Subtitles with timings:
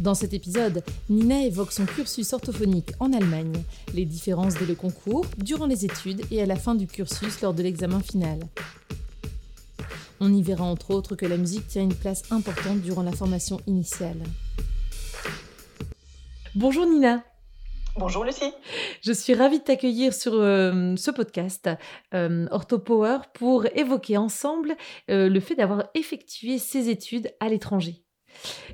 [0.00, 3.52] Dans cet épisode, Nina évoque son cursus orthophonique en Allemagne,
[3.92, 7.52] les différences dès le concours, durant les études et à la fin du cursus lors
[7.52, 8.40] de l'examen final.
[10.18, 13.60] On y verra entre autres que la musique tient une place importante durant la formation
[13.66, 14.22] initiale.
[16.54, 17.22] Bonjour Nina
[17.98, 18.54] Bonjour Lucie.
[19.02, 21.68] Je suis ravie de t'accueillir sur euh, ce podcast
[22.14, 24.76] euh, OrthoPower pour évoquer ensemble
[25.10, 28.02] euh, le fait d'avoir effectué ses études à l'étranger.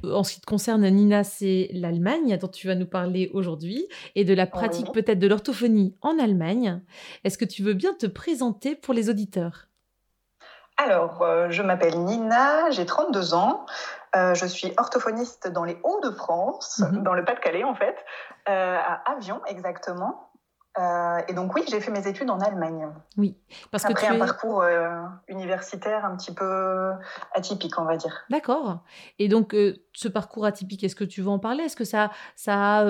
[0.04, 4.24] En ce qui te concerne, Nina, c'est l'Allemagne dont tu vas nous parler aujourd'hui et
[4.24, 6.80] de la pratique peut-être de l'orthophonie en Allemagne.
[7.24, 9.68] Est-ce que tu veux bien te présenter pour les auditeurs?
[10.78, 13.64] Alors, euh, je m'appelle Nina, j'ai 32 ans.
[14.14, 17.02] Euh, je suis orthophoniste dans les Hauts-de-France, mhm.
[17.02, 17.96] dans le Pas-de-Calais en fait,
[18.48, 20.25] euh, à Avion exactement.
[20.78, 22.88] Euh, et donc oui, j'ai fait mes études en Allemagne.
[23.16, 23.36] Oui,
[23.70, 26.90] parce que après un parcours euh, universitaire un petit peu
[27.32, 28.24] atypique, on va dire.
[28.30, 28.80] D'accord.
[29.18, 31.64] Et donc euh, ce parcours atypique, est-ce que tu veux en parler?
[31.64, 32.84] Est-ce que ça, ça,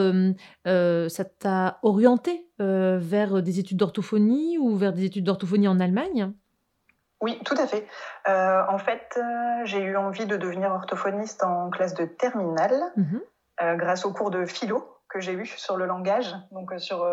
[0.64, 6.32] ça t'a orienté vers des études d'orthophonie ou vers des études d'orthophonie en Allemagne?
[7.22, 7.86] Oui, tout à fait.
[8.26, 9.18] en fait,
[9.64, 13.18] j'ai eu envie de devenir orthophoniste en classe de terminale mmh
[13.78, 17.06] grâce au cours de philo que j'ai eu sur le langage, donc sur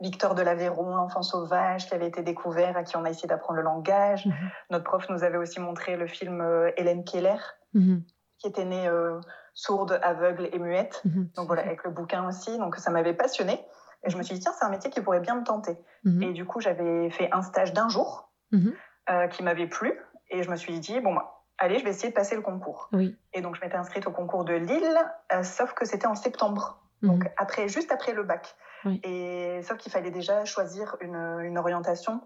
[0.00, 3.58] Victor de l'Aveyron, l'enfant sauvage qui avait été découvert, à qui on a essayé d'apprendre
[3.58, 4.26] le langage.
[4.26, 4.34] Mhm.
[4.70, 7.36] Notre prof nous avait aussi montré le film euh, Hélène Keller,
[7.74, 8.02] mhm.
[8.38, 9.20] qui était née euh,
[9.52, 11.02] sourde, aveugle et muette.
[11.04, 11.30] Mhm.
[11.36, 12.56] Donc voilà, avec le bouquin aussi.
[12.58, 13.60] Donc ça m'avait passionné.
[14.02, 15.76] Et je me suis dit, tiens, c'est un métier qui pourrait bien me tenter.
[16.22, 19.92] Et du coup, j'avais fait un stage d'un jour euh, qui m'avait plu.
[20.30, 22.88] Et je me suis dit, bon, bah, allez, je vais essayer de passer le concours.
[23.34, 24.98] Et donc, je m'étais inscrite au concours de Lille,
[25.42, 26.80] sauf que c'était en septembre.
[27.02, 28.56] Donc, après, juste après le bac.
[29.02, 32.20] Et sauf qu'il fallait déjà choisir une, une, orientation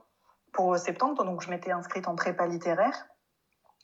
[0.53, 1.25] pour septembre.
[1.25, 3.07] Donc, je m'étais inscrite en prépa littéraire.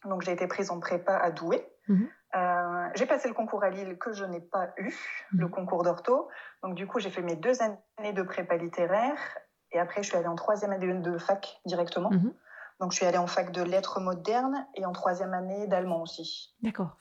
[0.04, 1.66] Donc, j'ai été prise en prépa à Douai.
[1.88, 2.08] Mhm.
[2.36, 4.94] Euh, j'ai passé le concours à Lille que je n'ai pas eu,
[5.32, 5.41] mhm.
[5.41, 6.28] le concours d'ortho.
[6.62, 9.19] Donc, du coup, j'ai fait mes deux années de prépa littéraire.
[9.72, 12.10] Et après, je suis allée en troisième année de fac directement.
[12.10, 12.32] Mhm.
[12.81, 16.54] Donc, je suis allée en fac de lettres modernes et en troisième année d'allemand aussi.
[16.62, 16.97] D'accord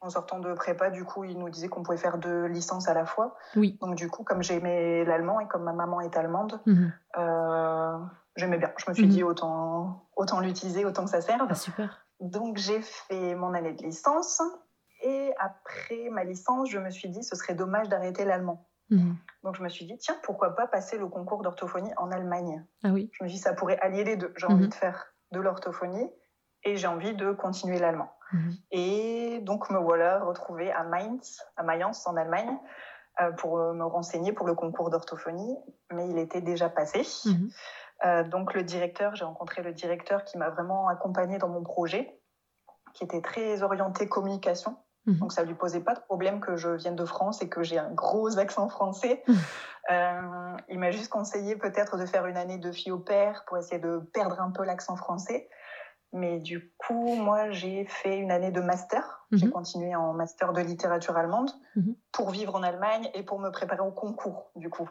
[0.00, 2.94] en sortant de prépa, du coup, il nous disait qu'on pouvait faire deux licences à
[2.94, 3.36] la fois.
[3.56, 3.78] Oui.
[3.80, 6.92] Donc, du coup, comme j'aimais l'allemand et comme ma maman est allemande, mhm.
[7.18, 7.98] euh,
[8.36, 8.72] j'aimais bien.
[8.76, 9.10] Je me suis mhm.
[9.10, 11.48] dit autant, autant l'utiliser, autant que ça serve.
[11.50, 12.06] Ah, super.
[12.20, 14.40] Donc, j'ai fait mon année de licence.
[15.02, 18.68] Et après ma licence, je me suis dit ce serait dommage d'arrêter l'allemand.
[18.90, 19.16] Mhm.
[19.42, 22.64] Donc, je me suis dit, tiens, pourquoi pas passer le concours d'orthophonie en Allemagne?
[22.84, 23.10] Ah oui.
[23.12, 24.32] Je me suis dit, ça pourrait allier les deux.
[24.36, 26.08] J'ai envie de faire de l'orthophonie
[26.64, 28.10] et j'ai envie de continuer l'allemand.
[28.32, 28.56] Mhm.
[28.72, 32.58] Et donc me voilà retrouvée à Mainz, à Mayence en Allemagne,
[33.20, 35.56] euh, pour euh, me renseigner pour le concours d'orthophonie,
[35.92, 37.06] mais il était déjà passé.
[37.24, 37.50] Mhm.
[38.04, 42.20] Euh, donc le directeur, j'ai rencontré le directeur qui m'a vraiment accompagnée dans mon projet,
[42.94, 44.76] qui était très orienté communication.
[45.06, 45.16] Mhm.
[45.16, 47.78] Donc ça lui posait pas de problème que je vienne de France et que j'ai
[47.78, 49.24] un gros accent français.
[50.68, 53.80] il m'a juste conseillé peut-être de faire une année de fille au père pour essayer
[53.80, 55.48] de perdre un peu l'accent français.
[56.12, 59.26] Mais du coup, moi, j'ai fait une année de master.
[59.32, 59.52] J'ai mhm.
[59.52, 61.94] continué en master de littérature allemande mhm.
[62.12, 64.88] pour vivre en Allemagne et pour me préparer au concours, du coup,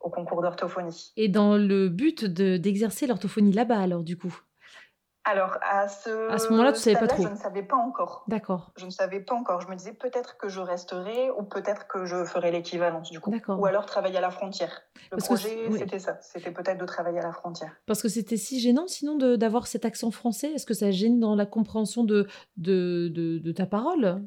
[0.00, 1.12] au concours d'orthophonie.
[1.16, 4.38] Et dans le but d'exercer l'orthophonie là-bas, alors, du coup?
[5.30, 7.22] Alors, à ce, à ce moment-là, tu savais pas trop.
[7.22, 8.24] Je ne savais pas encore.
[8.28, 8.72] D'accord.
[8.76, 9.60] Je ne savais pas encore.
[9.60, 13.34] Je me disais peut-être que je resterai ou peut-être que je ferai l'équivalence du coup.
[13.46, 14.82] Ou alors travailler à la frontière.
[15.12, 16.16] Le projet, c'était ça.
[16.22, 17.72] C'était peut-être de travailler à la frontière.
[17.84, 20.52] Parce que c'était si gênant, sinon, d'avoir cet accent français.
[20.52, 24.22] Est-ce que ça gêne dans la compréhension de, de, de, ta parole?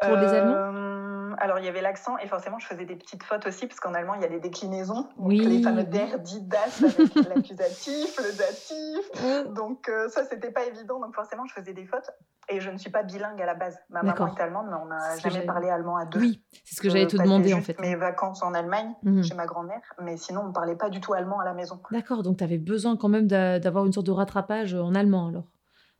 [0.00, 0.54] Pour les Allemands?
[0.54, 3.80] Euh, alors, il y avait l'accent et forcément, je faisais des petites fautes aussi, parce
[3.80, 5.08] qu'en allemand, il y a des déclinaisons.
[5.18, 9.54] Donc, les fameux der, dit, das, avec l'accusatif, le datif.
[9.54, 11.00] Donc, euh, ça, c'était pas évident.
[11.00, 12.10] Donc, forcément, je faisais des fautes.
[12.48, 13.76] Et je ne suis pas bilingue à la base.
[13.90, 16.20] Ma maman est allemande, mais on n'a jamais parlé allemand à deux.
[16.20, 17.76] Oui, c'est ce que j'allais te demander en fait.
[17.80, 19.24] Mes vacances en Allemagne, mhm.
[19.24, 21.80] chez ma grand-mère, mais sinon on ne parlait pas du tout allemand à la maison.
[21.90, 25.44] D'accord, donc tu avais besoin quand même d'avoir une sorte de rattrapage en allemand alors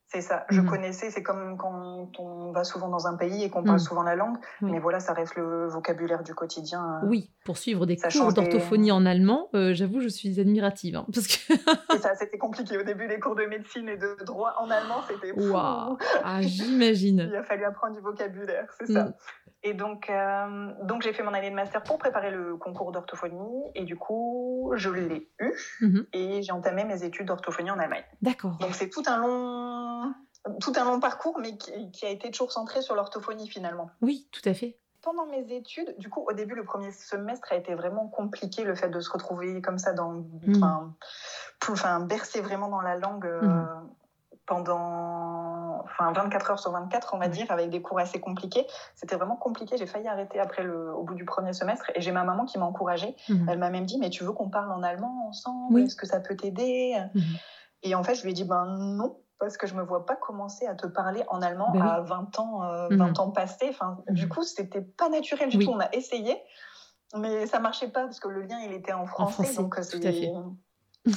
[0.08, 0.46] C'est ça.
[0.50, 0.66] Je mmh.
[0.66, 3.80] connaissais, c'est comme quand on va souvent dans un pays et qu'on parle mmh.
[3.80, 7.00] souvent la langue, mais voilà, ça reste le vocabulaire du quotidien.
[7.02, 10.96] Euh, oui, pour suivre des cours d'orthophonie en allemand, euh, j'avoue, je suis admirative.
[10.96, 11.54] Hein, parce que...
[12.00, 12.78] ça, c'était compliqué.
[12.78, 15.98] Au début, les cours de médecine et de droit en allemand, c'était wow.
[16.22, 17.28] Ah, j'imagine.
[17.28, 19.04] Il a fallu apprendre du vocabulaire, c'est ça.
[19.04, 19.14] Mmh.
[19.66, 23.64] Et donc, euh, donc j'ai fait mon année de master pour préparer le concours d'orthophonie.
[23.74, 25.52] Et du coup, je l'ai eu.
[25.80, 26.06] Mhm.
[26.12, 28.04] Et j'ai entamé mes études d'orthophonie en Allemagne.
[28.22, 28.58] D'accord.
[28.58, 29.95] Donc, c'est tout un long,
[30.60, 33.90] tout un long parcours, mais qui, a été toujours centré sur l'orthophonie finalement.
[34.00, 34.78] Oui, tout à fait.
[35.02, 38.74] Pendant mes études, du coup, au début, le premier semestre a été vraiment compliqué, le
[38.74, 40.94] fait de se retrouver comme ça dans, mhm.
[41.68, 43.26] enfin, bercé vraiment dans la langue.
[43.26, 43.88] Euh, mhm
[44.46, 48.66] pendant enfin 24 heures sur 24, on va dire, avec des cours assez compliqués.
[48.94, 49.76] C'était vraiment compliqué.
[49.76, 51.90] J'ai failli arrêter après le, au bout du premier semestre.
[51.94, 53.14] Et j'ai ma maman qui m'a encouragée.
[53.28, 53.48] Mhm.
[53.50, 55.80] Elle m'a même dit, mais tu veux qu'on parle en allemand ensemble?
[55.80, 56.96] Est-ce que ça peut t'aider?
[57.82, 60.16] Et en fait, je lui ai dit, ben non, parce que je me vois pas
[60.16, 63.14] commencer à te parler en allemand ben à 20 ans, 20 euh, mhm.
[63.18, 63.68] ans passés.
[63.70, 65.70] Enfin, Du coup, c'était pas naturel du tout.
[65.70, 66.36] On a essayé.
[67.16, 69.76] Mais ça marchait pas parce que le lien il était en français, en français donc
[69.80, 70.32] c'est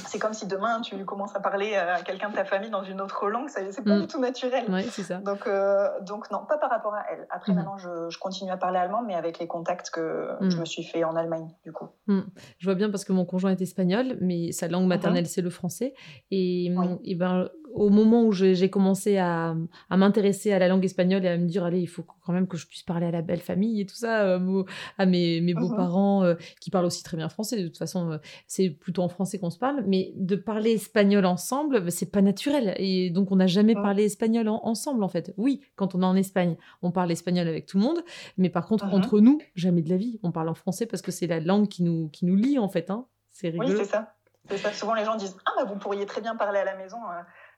[0.06, 3.00] c'est comme si demain tu commences à parler à quelqu'un de ta famille dans une
[3.00, 4.00] autre langue, c'est pas mm.
[4.02, 4.64] du tout naturel.
[4.68, 5.18] Oui, c'est ça.
[5.18, 7.26] Donc, euh, donc non, pas par rapport à elle.
[7.30, 10.84] Après, maintenant, je, continue à parler allemand, mais avec les contacts que je me suis
[10.84, 11.88] fait en Allemagne, du coup.
[12.06, 15.50] Je vois bien parce que mon conjoint est espagnol, mais sa langue maternelle, c'est le
[15.50, 15.94] français.
[16.30, 16.72] Et,
[17.04, 19.54] et ben, au moment où j'ai commencé à,
[19.90, 22.56] m'intéresser à la langue espagnole et à me dire, allez, il faut quand même que
[22.56, 24.64] je puisse parler à la belle famille et tout ça, euh,
[24.98, 25.60] à mes, mes mhm.
[25.60, 27.60] beaux-parents euh, qui parlent aussi très bien français.
[27.60, 29.84] De toute façon, euh, c'est plutôt en français qu'on se parle.
[29.86, 32.74] Mais de parler espagnol ensemble, c'est pas naturel.
[32.78, 35.32] Et donc, on n'a jamais parlé espagnol ensemble, en fait.
[35.36, 38.00] Oui, quand on est en Espagne, on parle espagnol avec tout le monde.
[38.36, 38.94] Mais par contre, mhm.
[38.94, 40.18] entre nous, jamais de la vie.
[40.22, 42.68] On parle en français parce que c'est la langue qui nous, qui nous lie, en
[42.68, 42.90] fait.
[42.90, 43.06] Hein.
[43.30, 43.70] C'est rigolo.
[43.70, 44.14] Oui, c'est ça.
[44.48, 44.72] ça.
[44.72, 46.98] Souvent, les gens disent Ah, bah, vous pourriez très bien parler à la maison.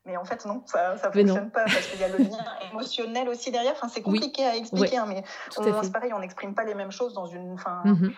[0.04, 3.28] Mais en fait, non, ça ne fonctionne pas parce qu'il y a le lien émotionnel
[3.28, 3.72] aussi derrière.
[3.72, 7.14] Enfin, c'est compliqué à expliquer, hein, mais c'est pareil, on n'exprime pas les mêmes choses
[7.14, 7.52] dans une.
[7.52, 8.12] Enfin, mm-hmm.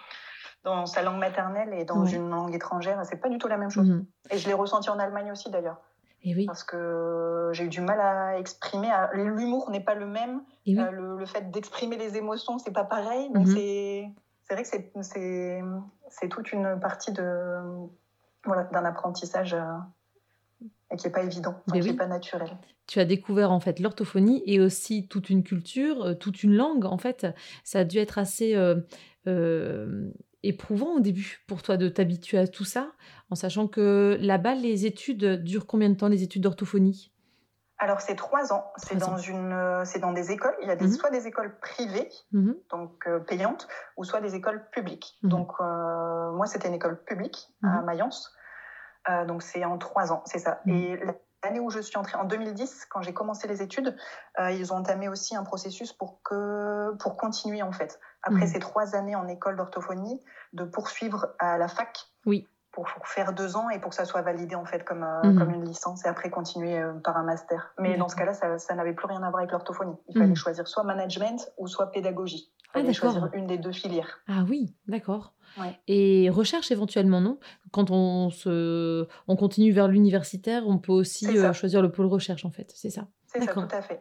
[0.63, 3.69] Dans sa langue maternelle et dans une langue étrangère, c'est pas du tout la même
[3.69, 3.87] chose.
[3.87, 4.05] Mm-hmm.
[4.31, 5.77] Et je l'ai ressenti en Allemagne aussi d'ailleurs.
[6.23, 6.47] Et oui.
[6.47, 8.91] Parce que j'ai eu du mal à exprimer.
[9.13, 10.41] L'humour n'est pas le même.
[10.69, 13.31] Euh, le, fait d'exprimer les émotions, c'est pas pareil.
[13.33, 14.11] Donc mm-hmm.
[14.45, 15.03] c'est vrai que
[16.09, 17.59] c'est toute une partie de
[18.47, 19.55] voilà, d'un apprentissage.
[20.91, 22.57] Et qui n'est pas évident, qui n'est pas naturel.
[22.87, 26.85] Tu as découvert en fait l'orthophonie et aussi toute une culture, euh, toute une langue
[26.85, 27.27] en fait.
[27.65, 28.81] Ça a dû être assez euh,
[29.27, 30.11] euh,
[30.43, 32.93] éprouvant au début pour toi de t'habituer à tout ça,
[33.31, 37.11] en sachant que là-bas les études durent combien de temps les études d'orthophonie?
[37.79, 38.71] Alors c'est trois ans.
[38.77, 40.55] C'est dans une, c'est dans des écoles.
[40.63, 43.67] Il y a des, mmh soit des écoles privées, mmh donc payantes,
[43.97, 45.19] ou soit des écoles publiques.
[45.23, 48.35] Mmh donc moi c'était une école publique à Mayence.
[49.09, 50.61] Euh, donc c'est en trois ans, c'est ça.
[50.65, 50.71] Mm.
[50.71, 51.01] Et
[51.43, 53.97] l'année où je suis entrée, en 2010, quand j'ai commencé les études,
[54.39, 58.01] euh, ils ont entamé aussi un processus pour, que, pour continuer en fait.
[58.23, 58.49] Après mm.
[58.49, 60.21] ces trois années en école d'orthophonie,
[60.53, 62.07] de poursuivre à la fac.
[62.27, 62.49] Oui.
[62.73, 65.39] Pour, faire deux ans et pour que ça soit validé en fait comme, euh, mm.
[65.39, 67.73] comme une licence et après continuer par un master.
[67.79, 69.95] Mais dans ce cas-là, ça, ça n'avait plus rien à voir avec l'orthophonie.
[70.09, 72.53] Il fallait choisir soit management ou soit pédagogie.
[72.75, 74.21] Ah, choisir une des deux filières.
[74.27, 75.35] Ah oui, d'accord.
[75.87, 77.39] Et recherche éventuellement, non?
[77.71, 82.45] Quand on, se, on continue vers l'universitaire, on peut aussi euh, choisir le pôle recherche,
[82.45, 82.73] en fait.
[82.75, 83.07] C'est ça?
[83.27, 84.01] C'est ça, tout à fait.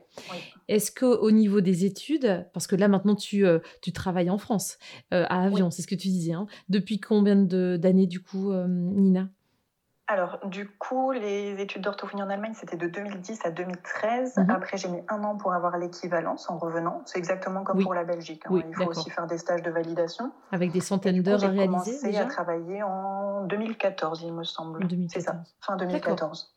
[0.67, 4.77] Est-ce qu'au niveau des études, parce que là maintenant tu, euh, tu travailles en France,
[5.11, 9.29] euh, à Avion, c'est ce que tu disais, hein, depuis combien d'années du coup, Nina?
[10.13, 14.37] Alors, du coup, les études d'orthophonie en Allemagne, c'était de 2010 à 2013.
[14.37, 14.49] Mhm.
[14.51, 17.01] Après, j'ai mis un an pour avoir l'équivalence en revenant.
[17.05, 18.43] C'est exactement comme pour la Belgique.
[18.45, 18.61] Hein.
[18.69, 20.31] Il faut aussi faire des stages de validation.
[20.51, 24.87] Avec des centaines d'heures à réaliser J'ai commencé à travailler en 2014, il me semble.
[25.09, 26.55] C'est ça, fin 2014.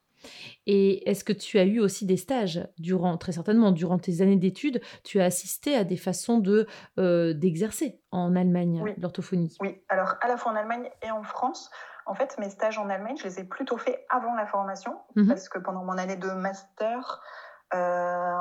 [0.67, 4.37] Et est-ce que tu as eu aussi des stages durant, très certainement, durant tes années
[4.37, 6.67] d'études, tu as assisté à des façons de
[6.99, 9.57] euh, d'exercer en Allemagne l'orthophonie?
[9.61, 11.71] Oui, alors à la fois en Allemagne et en France.
[12.09, 15.27] En fait, mes stages en Allemagne, je les ai plutôt faits avant la formation, mhm.
[15.27, 17.21] parce que pendant mon année de master
[17.75, 17.77] euh,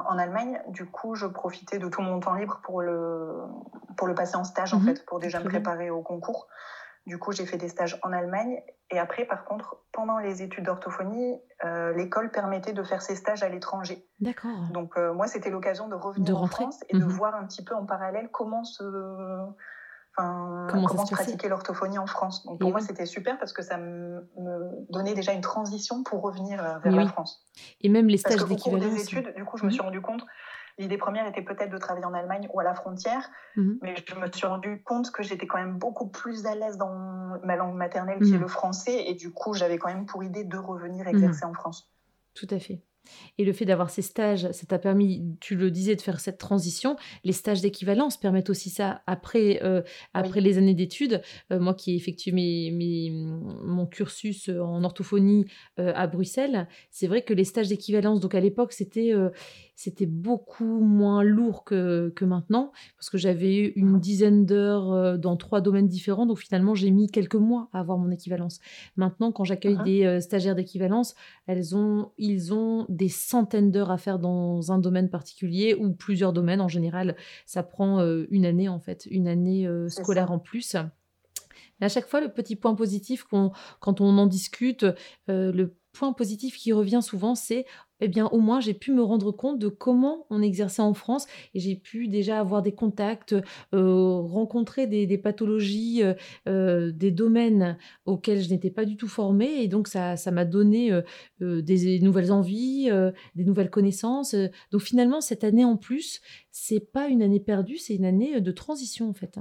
[0.08, 3.41] en Allemagne, du coup, je profitais de tout mon temps libre pour le,
[3.98, 4.86] pour le passer en stage, en mhm.
[4.86, 6.48] fait, pour déjà me préparer au concours.
[7.08, 8.62] Du coup, j'ai fait des stages en Allemagne.
[8.92, 13.42] Et après, par contre, pendant les études d'orthophonie, euh, l'école permettait de faire ces stages
[13.42, 14.08] à l'étranger.
[14.20, 14.51] D'accord.
[14.72, 17.10] Donc, euh, moi, c'était l'occasion de revenir en France et de mhm.
[17.10, 18.84] voir un petit peu en parallèle comment se
[20.15, 22.46] comment, pratiquer l'orthophonie en France.
[22.46, 24.27] Donc pour moi, c'était super parce que ça me,
[24.89, 27.46] donnait déjà une transition pour revenir euh, vers la France.
[27.82, 28.94] Et même les stages d'équivalence.
[28.94, 30.24] des études, du coup, je me suis rendu compte.
[30.77, 33.79] L'idée première était peut-être de travailler en Allemagne ou à la frontière, mhm.
[33.82, 36.94] mais je me suis rendu compte que j'étais quand même beaucoup plus à l'aise dans
[37.44, 38.41] ma langue maternelle qui est mhm.
[38.41, 41.51] le français, et du coup, j'avais quand même pour idée de revenir exercer mhm.
[41.51, 41.89] en France.
[42.34, 42.82] Tout à fait.
[43.38, 46.38] Et le fait d'avoir ces stages, ça t'a permis, tu le disais, de faire cette
[46.38, 46.96] transition.
[47.24, 49.82] Les stages d'équivalence permettent aussi ça après, euh,
[50.13, 51.22] après les années d'études.
[51.51, 55.46] Euh, moi qui ai effectué mes, mon cursus en orthophonie
[55.79, 59.13] euh, à Bruxelles, c'est vrai que les stages d'équivalence, donc à l'époque, c'était
[59.75, 65.36] c'était beaucoup moins lourd que, que maintenant, parce que j'avais eu une dizaine d'heures dans
[65.36, 66.25] trois domaines différents.
[66.25, 68.60] Donc finalement, j'ai mis quelques mois à avoir mon équivalence.
[68.96, 70.15] Maintenant, quand j'accueille uh-huh.
[70.15, 71.15] des stagiaires d'équivalence,
[71.48, 76.34] elles ont, ils ont des centaines d'heures à faire dans un domaine particulier ou plusieurs
[76.34, 76.62] domaines.
[76.62, 77.15] En général,
[77.46, 80.75] ça prend euh, une année en fait, une année euh, scolaire en plus.
[81.79, 84.86] Mais à chaque fois, le petit point positif, quand on en discute,
[85.29, 87.65] euh, le point positif qui revient souvent, c'est
[88.02, 91.28] eh bien, au moins, j'ai pu me rendre compte de comment on exerçait en France
[91.54, 93.36] et j'ai pu déjà avoir des contacts,
[93.74, 96.14] euh, rencontrer des, pathologies, euh,
[96.48, 99.64] euh, des domaines auxquels je n'étais pas du tout formée.
[99.64, 100.92] Et donc, ça, ça m'a donné
[101.40, 102.90] des nouvelles envies,
[103.36, 104.36] des nouvelles connaissances.
[104.72, 106.22] Donc, finalement, cette année en plus,
[106.52, 109.40] c'est pas une année perdue, c'est une année de transition, en fait.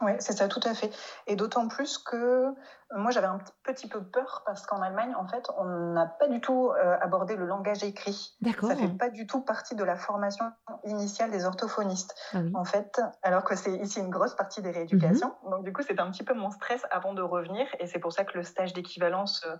[0.00, 0.90] Oui, c'est ça, tout à fait.
[1.26, 2.46] Et d'autant plus que
[2.96, 6.40] moi, j'avais un petit peu peur parce qu'en Allemagne, en fait, on n'a pas du
[6.40, 8.36] tout euh, abordé le langage écrit.
[8.40, 8.68] D'accord.
[8.68, 10.52] Ça fait pas du tout partie de la formation
[10.84, 12.14] initiale des orthophonistes.
[12.32, 15.34] Ah en fait, alors que c'est ici une grosse partie des rééducations.
[15.44, 15.50] Mhm.
[15.50, 17.66] Donc, du coup, c'était un petit peu mon stress avant de revenir.
[17.80, 19.56] Et c'est pour ça que le stage d'équivalence euh,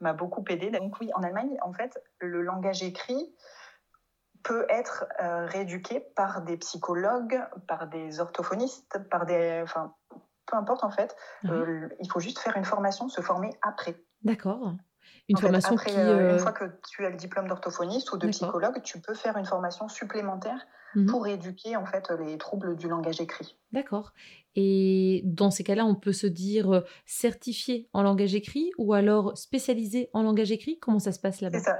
[0.00, 0.70] m'a beaucoup aidé.
[0.70, 3.34] Donc, oui, en Allemagne, en fait, le langage écrit,
[4.42, 9.94] peut être euh, rééduqué par des psychologues, par des orthophonistes, par des, enfin,
[10.46, 11.16] peu importe en fait.
[11.46, 13.96] Euh, il faut juste faire une formation, se former après.
[14.22, 14.74] D'accord.
[15.28, 18.28] Une formation après, qui, euh, une fois que tu as le diplôme d'orthophoniste ou de
[18.28, 20.58] psychologue, tu peux faire une formation supplémentaire
[20.94, 23.56] mmh pour éduquer en fait les troubles du langage écrit.
[23.72, 24.12] D'accord.
[24.54, 30.10] Et dans ces cas-là, on peut se dire certifié en langage écrit ou alors spécialisé
[30.12, 30.78] en langage écrit?
[30.78, 31.60] Comment ça se passe là-bas?
[31.60, 31.78] C'est ça.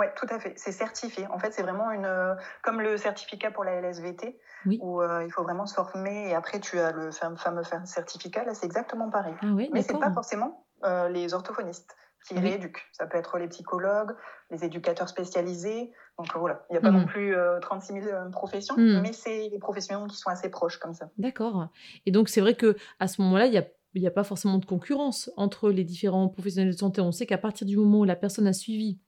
[0.00, 0.54] Oui, tout à fait.
[0.56, 1.26] C'est certifié.
[1.26, 4.40] En fait, c'est vraiment une, euh, comme le certificat pour la LSVT,
[4.80, 8.44] où euh, il faut vraiment se former et après tu as le fameux certificat.
[8.44, 9.34] Là, c'est exactement pareil.
[9.42, 11.94] Ah Mais c'est pas forcément euh, les orthophonistes
[12.26, 12.82] qui rééduquent.
[12.92, 14.16] Ça peut être les psychologues,
[14.50, 15.92] les éducateurs spécialisés.
[16.16, 17.06] Donc voilà, il n'y a pas non mmh.
[17.06, 19.00] plus 36 000 professions, mmh.
[19.02, 21.10] mais c'est les professions qui sont assez proches comme ça.
[21.18, 21.68] D'accord.
[22.06, 23.64] Et donc c'est vrai que à ce moment-là, il y a
[23.94, 27.00] il n'y a pas forcément de concurrence entre les différents professionnels de santé.
[27.00, 29.00] On sait qu'à partir du moment où la personne a suivi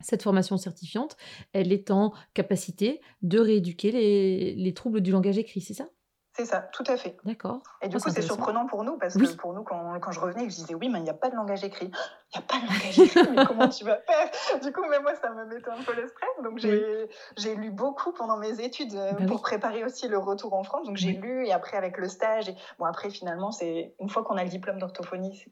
[0.00, 1.16] cette formation certifiante,
[1.52, 5.88] elle est en capacité de rééduquer les, troubles du langage écrit, c'est ça?
[6.38, 7.16] C'est ça, tout à fait.
[7.24, 7.58] D'accord.
[7.82, 10.20] Et du ah, coup, c'est surprenant pour nous parce que pour nous, quand, quand, je
[10.20, 11.90] revenais, je disais oui, mais il n'y a pas de langage écrit.
[12.32, 14.60] Il n'y a pas de langage écrit, mais comment tu vas faire?
[14.60, 16.30] Du coup, mais moi, ça me mettait un peu le stress.
[16.44, 20.62] Donc, j'ai lu beaucoup pendant mes études euh, bah pour préparer aussi le retour en
[20.62, 20.86] France.
[20.86, 22.48] Donc, j'ai lu et après, avec le stage.
[22.48, 22.54] Et...
[22.78, 25.44] Bon, après, finalement, c'est une fois qu'on a le diplôme d'orthophonie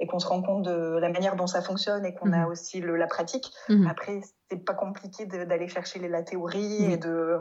[0.00, 2.50] et qu'on se rend compte de la manière dont ça fonctionne et qu'on a mmh
[2.50, 7.38] aussi le, la pratique, mmh après, c'est pas compliqué d'aller chercher la théorie et de.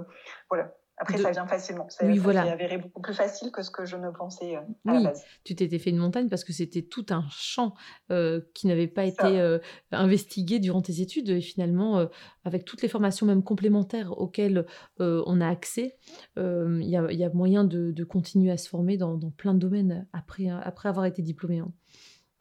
[0.50, 0.72] Voilà.
[0.98, 1.90] Après, ça vient facilement.
[1.90, 2.44] Ça, oui, voilà.
[2.44, 5.26] avéré beaucoup plus facile que ce que je ne pensais euh, à la base.
[5.44, 7.74] Tu t'étais fait une montagne parce que c'était tout un champ
[8.12, 9.60] euh, qui n'avait pas été euh,
[9.92, 11.30] investigué durant tes études.
[11.30, 12.08] Et finalement,
[12.46, 14.66] avec toutes les formations même complémentaires auxquelles
[15.00, 15.98] on a accès,
[16.38, 20.88] il y, a, moyen de, continuer à se former dans, plein de domaines après, après
[20.88, 21.60] avoir été diplômé.
[21.60, 21.72] Hein.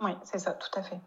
[0.01, 0.99] Oui, c'est ça, tout à fait.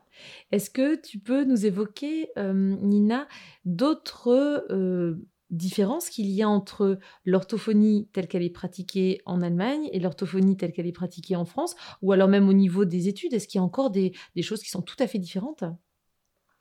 [0.52, 3.28] Est-ce que tu peux nous évoquer, Nina,
[3.64, 5.16] d'autres
[5.50, 10.74] différence qu'il y a entre l'orthophonie telle qu'elle est pratiquée en Allemagne et l'orthophonie telle
[10.74, 13.62] qu'elle est pratiquée en France, ou alors même au niveau des études, est-ce qu'il y
[13.62, 15.64] a encore des, choses qui sont tout à fait différentes?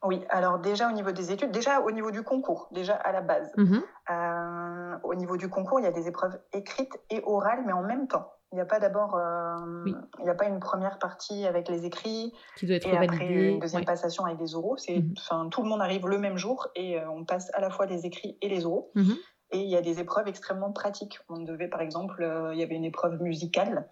[0.05, 3.23] Oui, alors déjà au niveau des études, déjà au niveau du concours, déjà à la
[3.23, 3.50] base.
[3.57, 3.78] Mmh
[4.09, 7.83] euh, au niveau du concours, il y a des épreuves écrites et orales, mais en
[7.83, 8.36] même temps.
[8.57, 11.85] Il n'y a pas d'abord, euh, il n'y a pas une première partie avec les
[11.85, 14.79] écrits qui doit être et après une deuxième passation avec des oraux.
[14.79, 15.15] C'est, mhm.
[15.19, 17.85] enfin, tout le monde arrive le même jour et euh, on passe à la fois
[17.85, 18.93] les écrits et les oraux.
[18.95, 19.15] Mhm.
[19.51, 21.19] Et il y a des épreuves extrêmement pratiques.
[21.29, 23.91] On devait, par exemple, euh, il y avait une épreuve musicale.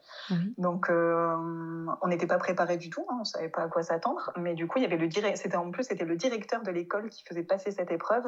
[0.57, 3.05] Donc, on n'était pas préparé du tout.
[3.11, 4.33] Hein, on savait pas à quoi s'attendre.
[4.39, 7.11] Mais du coup, il y avait le c'était en plus, c'était le directeur de l'école
[7.11, 8.25] qui faisait passer cette épreuve.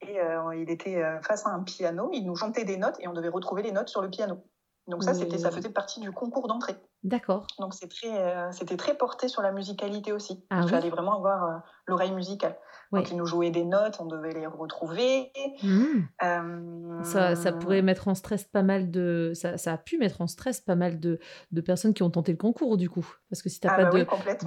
[0.00, 0.18] Et
[0.56, 2.10] il était face à un piano.
[2.12, 4.42] Il nous chantait des notes et on devait retrouver les notes sur le piano.
[4.86, 6.76] Donc ça, c'était, ça faisait partie du concours d'entrée.
[7.04, 7.46] D'accord.
[7.58, 10.42] Donc c'est très, euh, c'était très porté sur la musicalité aussi.
[10.48, 12.56] Ah Il fallait vraiment avoir euh, l'oreille musicale.
[12.92, 15.32] Donc ils nous jouaient des notes, on devait les retrouver.
[15.62, 15.76] Mmh.
[16.22, 19.32] Euh, ça, ça, pourrait mettre en stress pas mal de...
[19.34, 21.18] Ça, ça, a pu mettre en stress pas mal de,
[21.50, 23.06] de, personnes qui ont tenté le concours du coup.
[23.30, 23.98] Parce que si tu n'as ah pas bah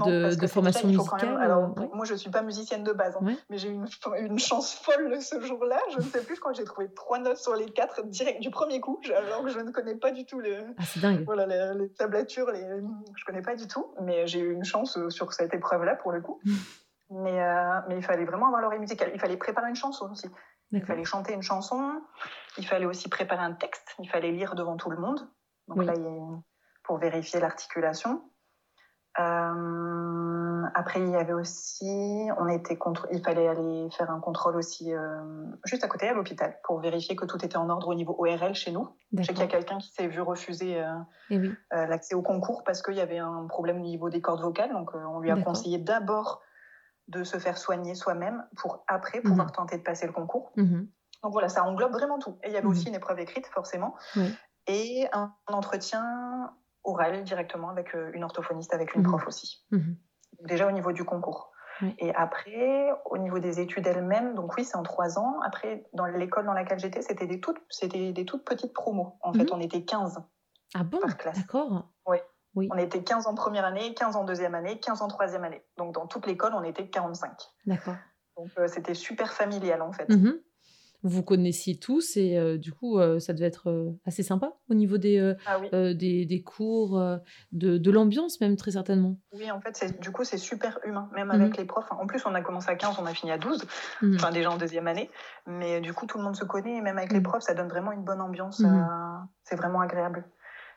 [0.06, 1.38] de, de, formation musicale...
[1.42, 3.86] Alors, Moi je ne suis pas musicienne de base, hein, mais j'ai eu une,
[4.20, 5.80] une, chance folle ce jour-là.
[5.92, 8.80] Je ne sais plus, quand j'ai trouvé trois notes sur les quatre direct du premier
[8.80, 11.26] coup, alors que je ne connais pas du tout les, ah, dingue.
[11.26, 12.62] Voilà, les, les tablatures, les...
[12.62, 13.94] je ne connais pas du tout.
[14.02, 16.40] Mais j'ai eu une chance euh, sur cette épreuve-là pour le coup.
[17.10, 19.12] Mais, euh, mais il fallait vraiment avoir l'oreille musicale.
[19.14, 20.30] Il fallait préparer une chanson aussi.
[20.72, 22.02] Il fallait chanter une chanson.
[22.58, 23.96] Il fallait aussi préparer un texte.
[24.00, 25.26] Il fallait lire devant tout le monde.
[25.70, 25.94] Donc là,
[26.84, 28.30] pour vérifier l'articulation.
[29.20, 30.37] Euh,
[30.74, 34.94] après, il y avait aussi, on était contre, il fallait aller faire un contrôle aussi
[34.94, 35.22] euh,
[35.66, 38.54] juste à côté à l'hôpital pour vérifier que tout était en ordre au niveau ORL
[38.56, 38.90] chez nous.
[39.14, 40.94] Je sais qu'il y a quelqu'un qui s'est vu refuser euh,
[41.30, 41.40] eh
[41.72, 44.72] l'accès au concours parce qu'il y avait un problème au niveau des cordes vocales.
[44.72, 46.42] Donc, on lui a conseillé d'abord
[47.08, 49.54] de se faire soigner soi-même pour après pouvoir mhm.
[49.54, 50.52] tenter de passer le concours.
[50.58, 50.90] Mhm.
[51.24, 52.38] Donc voilà, ça englobe vraiment tout.
[52.44, 52.72] Et il y avait mhm.
[52.72, 53.96] aussi une épreuve écrite, forcément,
[54.68, 56.52] et un entretien
[56.88, 59.66] oral directement avec euh, une orthophoniste, avec une prof aussi.
[60.42, 61.52] Déjà au niveau du concours.
[62.00, 65.40] Et après, au niveau des études elles-mêmes, donc oui, c'est en trois ans.
[65.46, 69.18] Après, dans l'école dans laquelle j'étais, c'était des toutes, c'était des toutes petites promos.
[69.22, 70.24] En fait, on était 15
[70.74, 71.00] ah bon?
[71.00, 71.38] par classe.
[71.38, 71.90] D'accord.
[72.56, 72.68] Oui.
[72.72, 75.64] On était 15 en première année, 15 en deuxième année, 15 en troisième année.
[75.78, 77.32] Donc dans toute l'école, on était 45.
[77.68, 77.94] D'accord.
[78.36, 80.10] Donc euh, c'était super familial en fait.
[80.10, 80.40] Mhm.
[81.04, 84.98] Vous connaissiez tous et euh, du coup, euh, ça devait être assez sympa au niveau
[84.98, 85.60] des, ah
[85.94, 87.00] des, des, cours,
[87.52, 89.18] de, de l'ambiance même très certainement.
[89.34, 91.58] Oui, en fait, du coup, c'est super humain, même avec mhm.
[91.58, 91.92] les profs.
[91.92, 93.66] En plus, on a commencé à 15, on a fini à 12,
[94.02, 94.16] mhm.
[94.16, 95.10] enfin déjà en deuxième année.
[95.46, 97.70] Mais du coup, tout le monde se connaît et même avec les profs, ça donne
[97.70, 98.64] vraiment une bonne ambiance.
[99.44, 100.26] c'est vraiment agréable.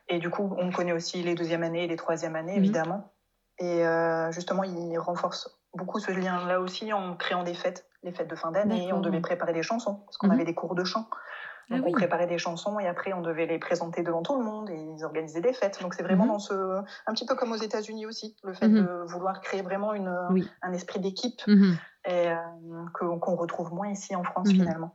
[0.09, 3.13] Et du coup, on connaît aussi les deuxième années et les troisième années, évidemment.
[3.61, 8.29] Et euh, justement, il renforce beaucoup ce lien-là aussi en créant des fêtes, les fêtes
[8.29, 8.93] de fin d'année.
[8.93, 10.35] On devait préparer des chansons, parce qu'on mhm.
[10.35, 11.09] avait des cours de chant.
[11.73, 14.45] Ah Donc on préparait des chansons et après on devait les présenter devant tout le
[14.45, 15.81] monde et ils organisaient des fêtes.
[15.81, 16.31] Donc c'est vraiment mhm.
[16.31, 19.95] dans ce, un petit peu comme aux États-Unis aussi, le fait de vouloir créer vraiment
[19.95, 20.13] une,
[20.63, 21.43] un esprit d'équipe
[22.07, 22.35] et euh,
[22.93, 24.95] qu'on retrouve moins ici en France finalement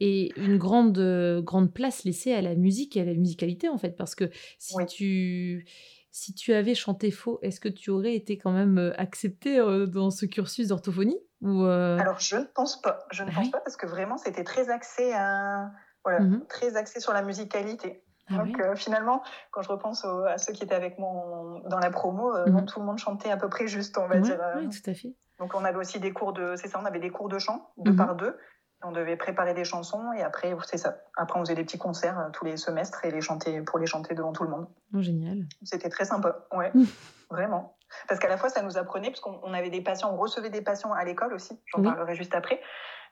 [0.00, 0.98] et une grande,
[1.44, 3.96] grande place laissée à la musique et à la musicalité, en fait.
[3.96, 5.66] Parce que si, tu,
[6.10, 9.86] si tu avais chanté faux, est-ce que tu aurais été quand même euh, accepté euh,
[9.86, 11.18] dans ce cursus d'orthophonie?
[11.42, 13.06] Ou Alors, je ne pense pas.
[13.10, 15.70] Je ne pense pas parce que vraiment, c'était très axé, à,
[16.04, 18.02] voilà, très axé sur la musicalité.
[18.28, 22.32] Ah Donc finalement, quand je repense à ceux qui étaient avec moi dans la promo,
[22.32, 24.40] mmh tout le monde chantait à peu près juste, on va dire.
[24.56, 25.14] Oui, tout à fait.
[25.38, 27.70] Donc on avait aussi des cours de, c'est ça, on avait des cours de chant
[27.76, 28.36] deux mmh par deux.
[28.82, 30.98] On devait préparer des chansons et après, c'est ça.
[31.16, 33.86] Après, on faisait des petits concerts euh, tous les semestres et les chanter pour les
[33.86, 34.68] chanter devant tout le monde.
[34.94, 35.46] Oh, génial.
[35.62, 36.72] C'était très sympa, ouais,
[37.30, 37.75] vraiment.
[38.08, 40.62] Parce qu'à la fois, ça nous apprenait, parce qu'on avait des patients, on recevait des
[40.62, 42.60] patients à l'école aussi, j'en parlerai juste après.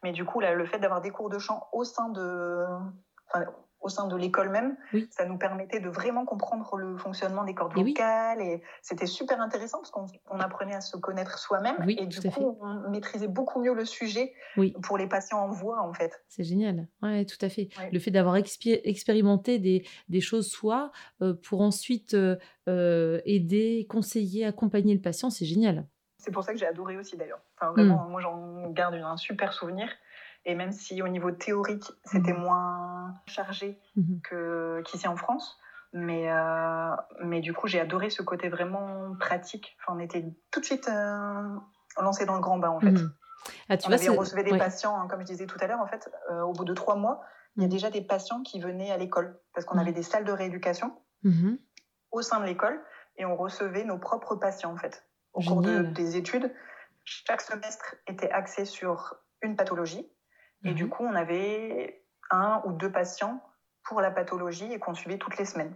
[0.03, 2.65] Mais du coup, là, le fait d'avoir des cours de chant au sein de,
[3.85, 4.77] au sein de l'école même.
[5.11, 9.79] Ça nous permettait de vraiment comprendre le fonctionnement des cordes vocales et c'était super intéressant
[9.79, 13.85] parce qu'on apprenait à se connaître soi-même et du coup on maîtrisait beaucoup mieux le
[13.85, 14.33] sujet
[14.83, 16.13] pour les patients en voix en fait.
[16.29, 17.69] C'est génial, ouais, tout à fait.
[17.93, 22.37] Le fait d'avoir expérimenté des, des, choses soi euh, pour ensuite euh,
[22.69, 25.87] euh, aider, conseiller, accompagner le patient, c'est génial.
[26.17, 27.41] C'est pour ça que j'ai adoré aussi d'ailleurs.
[27.59, 28.11] Enfin, vraiment, mmh.
[28.11, 29.91] moi j'en garde un super souvenir.
[30.47, 32.41] Et même si au niveau théorique, c'était mhm.
[32.41, 34.21] moins chargé mhm.
[34.23, 35.59] que, qu'ici en France,
[35.93, 39.77] mais, euh, mais du coup, j'ai adoré ce côté vraiment pratique.
[39.81, 41.57] Enfin, on était tout de suite euh,
[41.99, 42.91] lancé dans le grand bain, en fait.
[42.91, 43.13] Mhm.
[43.69, 45.87] Ah, tu on, avait, recevait des patients, hein, comme je disais tout à l'heure, en
[45.87, 47.23] fait, euh, au bout de trois mois,
[47.57, 50.25] il y a déjà des patients qui venaient à l'école parce qu'on avait des salles
[50.25, 50.99] de rééducation
[52.11, 52.83] au sein de l'école
[53.17, 55.07] et on recevait nos propres patients, en fait.
[55.33, 56.53] Au cours des études,
[57.05, 60.11] chaque semestre était axé sur une pathologie
[60.65, 60.91] et du mhm.
[60.91, 63.43] coup, on avait un ou deux patients
[63.85, 65.75] pour la pathologie et qu'on suivait toutes les semaines.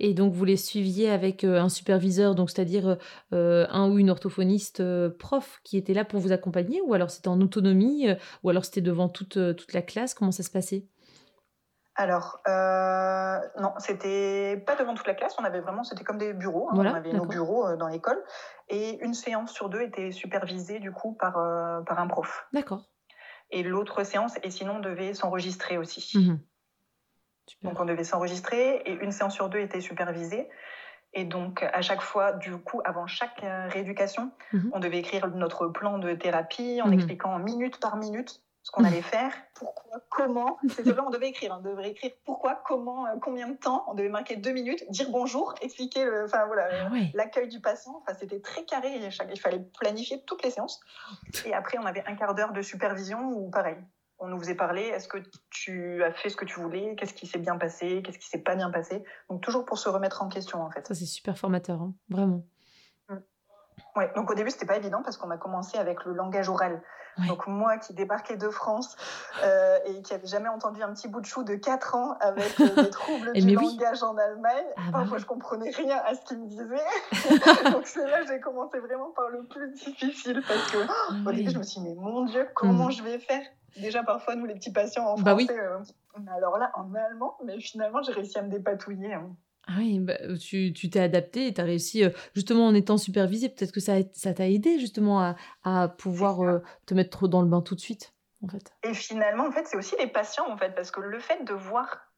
[0.00, 2.98] Et donc, vous les suiviez avec euh, un superviseur, donc c'est-à-dire
[3.32, 7.10] euh, un ou une orthophoniste euh, prof qui était là pour vous accompagner, ou alors
[7.10, 8.08] c'était en autonomie,
[8.42, 10.14] ou alors c'était devant toute, toute la classe?
[10.14, 10.86] Comment ça se passait?
[11.96, 12.40] Alors,
[13.60, 16.74] non, c'était pas devant toute la classe, on avait vraiment, c'était comme des bureaux, hein.
[16.76, 18.20] on avait nos bureaux dans l'école,
[18.68, 21.34] et une séance sur deux était supervisée du coup par,
[21.86, 22.48] par un prof.
[22.52, 22.82] D'accord
[23.54, 26.12] et l'autre séance, et sinon on devait s'enregistrer aussi.
[26.18, 26.38] Mhm.
[27.62, 30.48] Donc on devait s'enregistrer et une séance sur deux était supervisée.
[31.12, 34.70] Et donc à chaque fois, du coup, avant chaque euh, rééducation, mhm.
[34.74, 36.94] on devait écrire notre plan de thérapie en mhm.
[36.94, 40.58] expliquant minute par minute ce qu'on allait faire, pourquoi, comment.
[40.68, 41.52] C'était vrai, on devait écrire.
[41.52, 41.62] Hein.
[41.64, 43.84] On devait écrire pourquoi, comment, euh, combien de temps.
[43.86, 47.94] On devait marquer deux minutes, dire bonjour, expliquer enfin, voilà, ah l'accueil du patient.
[48.02, 48.98] Enfin, c'était très carré.
[49.30, 50.80] Il fallait planifier toutes les séances.
[51.44, 53.76] Et après, on avait un quart d'heure de supervision ou pareil.
[54.18, 55.18] On nous faisait parler, est-ce que
[55.50, 56.94] tu as fait ce que tu voulais?
[56.96, 58.00] Qu'est-ce qui s'est bien passé?
[58.02, 59.02] Qu'est-ce qui s'est pas bien passé?
[59.28, 60.86] Donc toujours pour se remettre en question en fait.
[60.86, 61.94] Ça c'est super formateur, hein.
[62.08, 62.46] vraiment.
[63.96, 66.80] Ouais, donc au début, c'était pas évident parce qu'on a commencé avec le langage oral.
[67.28, 68.96] Donc moi qui débarquais de France
[69.42, 72.58] euh, et qui avait jamais entendu un petit bout de chou de 4 ans avec
[72.60, 76.24] euh, des troubles du langage en Allemagne, ah, bah parfois je comprenais rien à ce
[76.24, 76.64] qu'il me disait.
[77.72, 81.32] donc c'est là que j'ai commencé vraiment par le plus difficile parce que ah au
[81.32, 82.92] début je me suis dit mais mon Dieu, comment mm.
[82.92, 83.42] je vais faire?
[83.76, 85.78] Déjà parfois nous les petits patients en bah français, euh,
[86.36, 89.14] alors là en allemand, mais finalement j'ai réussi à me dépatouiller.
[89.14, 89.30] Hein.
[89.66, 93.72] Ah oui, bah, tu t'es adapté et tu as réussi, justement en étant supervisé, peut-être
[93.72, 97.74] que ça t'a aidé justement à, à pouvoir te mettre trop dans le bain tout
[97.74, 98.72] de suite, en fait.
[98.82, 101.54] Et finalement, en fait, c'est aussi les patients, en fait, parce que le fait de
[101.54, 102.13] voir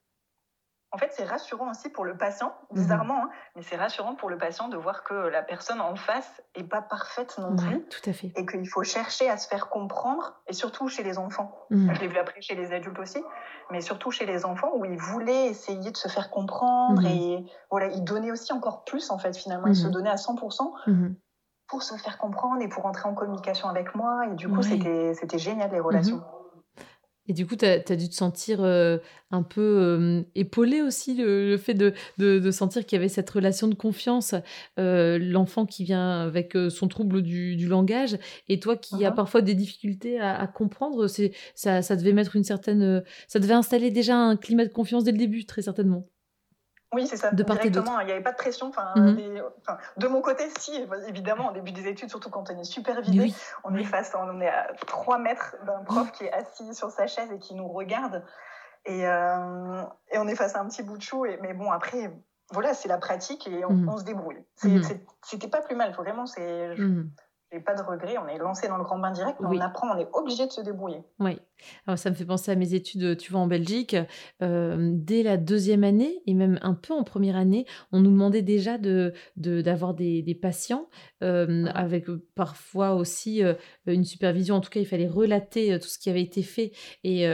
[0.96, 2.80] en fait, c'est rassurant aussi pour le patient, mhm.
[2.80, 6.42] bizarrement, hein, mais c'est rassurant pour le patient de voir que la personne en face
[6.54, 7.84] est pas parfaite non plus.
[7.90, 8.32] tout à fait.
[8.34, 11.54] Et qu'il faut chercher à se faire comprendre, et surtout chez les enfants.
[11.68, 11.94] Mhm.
[11.94, 13.22] Je l'ai vu après chez les adultes aussi,
[13.70, 17.08] mais surtout chez les enfants où ils voulaient essayer de se faire comprendre mhm.
[17.08, 19.66] et voilà, ils donnaient aussi encore plus en fait finalement.
[19.66, 20.72] Ils se donnaient à 100%
[21.68, 24.28] pour se faire comprendre et pour entrer en communication avec moi.
[24.30, 26.22] Et du coup, c'était génial les relations.
[27.28, 28.98] Et du coup, tu as, dû te sentir euh,
[29.30, 33.68] un peu euh, épaulé aussi, le, fait de, de, sentir qu'il y avait cette relation
[33.68, 34.34] de confiance,
[34.78, 39.14] euh, l'enfant qui vient avec son trouble du, du, langage, et toi qui as uh-huh.
[39.14, 41.08] parfois des difficultés à, à comprendre,
[41.54, 43.02] ça, ça devait mettre une certaine...
[43.28, 46.06] ça devait installer déjà un climat de confiance dès le début, très certainement.
[46.92, 47.30] Oui, c'est ça.
[47.30, 48.70] De Directement, il n'y avait pas de pression.
[48.96, 49.42] Mhm.
[49.96, 53.74] de mon côté, si, évidemment, au début des études, surtout quand on est supervisé, on
[53.74, 57.30] est face, on est à 3 mètres d'un prof qui est assis sur sa chaise
[57.32, 58.24] et qui nous regarde.
[58.84, 61.26] Et, euh, et on est face à un petit bout de chou.
[61.26, 62.12] Et, mais bon, après,
[62.52, 63.98] voilà, c'est la pratique et on, mhm.
[63.98, 64.44] se débrouille.
[64.62, 64.82] Mhm.
[65.22, 66.26] C'était pas plus mal, vraiment.
[66.26, 66.76] C'est
[67.52, 69.94] j'ai pas de regrets, on est lancé dans le grand bain direct, mais on apprend,
[69.94, 71.02] on est obligé de se débrouiller.
[71.20, 71.38] Oui,
[71.86, 73.96] alors ça me fait penser à mes études, tu vois, en Belgique.
[74.42, 78.42] Euh, dès la deuxième année, et même un peu en première année, on nous demandait
[78.42, 80.88] déjà de, d'avoir des, des, patients,
[81.22, 83.42] euh, avec euh, parfois aussi
[83.86, 84.56] une supervision.
[84.56, 86.72] En tout cas, il fallait relater tout ce qui avait été fait.
[87.04, 87.26] Et,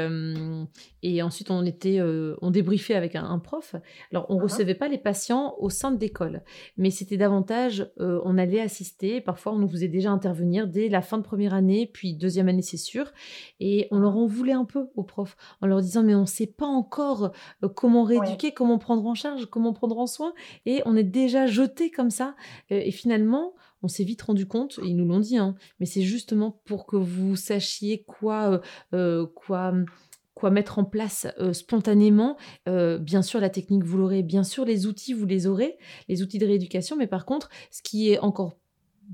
[1.03, 3.75] et ensuite, on, était, on débriefait avec un, prof.
[4.11, 4.43] Alors, on ne uh-huh.
[4.43, 6.43] recevait pas les patients au sein de l'école,
[6.77, 9.21] mais c'était davantage, on allait assister.
[9.21, 12.77] Parfois, on nous faisait intervenir dès la fin de première année, puis deuxième année, c'est
[12.77, 13.13] sûr.
[13.61, 16.27] Et on leur en voulait un peu aux profs en leur disant mais on ne
[16.27, 20.33] sait pas encore euh, comment rééduquer, comment prendre en charge, comment prendre en soin.
[20.67, 22.35] Et on est déjà jeté comme ça.
[22.71, 26.03] Euh, et finalement, on s'est vite rendu compte, ils nous l'ont dit, hein, mais c'est
[26.03, 28.61] justement pour que vous sachiez quoi,
[28.95, 29.73] euh, quoi,
[30.35, 32.37] quoi mettre en place spontanément.
[32.67, 36.39] bien sûr, la technique, vous l'aurez, bien sûr, les outils, vous les aurez, les outils
[36.39, 38.57] de rééducation, mais par contre, ce qui est encore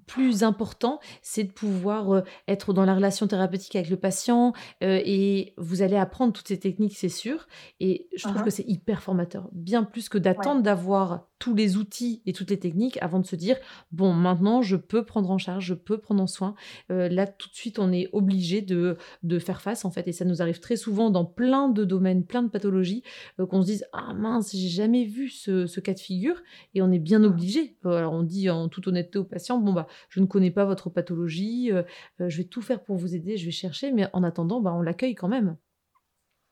[0.06, 5.00] plus important, c'est de pouvoir euh, être dans la relation thérapeutique avec le patient euh,
[5.04, 7.46] et vous allez apprendre toutes ces techniques, c'est sûr.
[7.80, 12.22] Et je trouve que c'est hyper formateur, bien plus que d'attendre d'avoir tous les outils
[12.26, 13.56] et toutes les techniques avant de se dire
[13.92, 16.54] bon maintenant je peux prendre en charge, je peux prendre en soin.
[16.90, 20.12] Euh, là tout de suite on est obligé de, de faire face en fait et
[20.12, 23.02] ça nous arrive très souvent dans plein de domaines, plein de pathologies
[23.38, 26.42] qu'on se dise ah mince j'ai jamais vu ce, cas de figure
[26.74, 27.76] et on est bien obligé.
[27.84, 30.90] Alors on dit en toute honnêteté au patient bon bah je ne connais pas votre
[30.90, 31.82] pathologie, euh,
[32.20, 34.72] euh, je vais tout faire pour vous aider, je vais chercher, mais en attendant, bah,
[34.72, 35.56] on l'accueille quand même.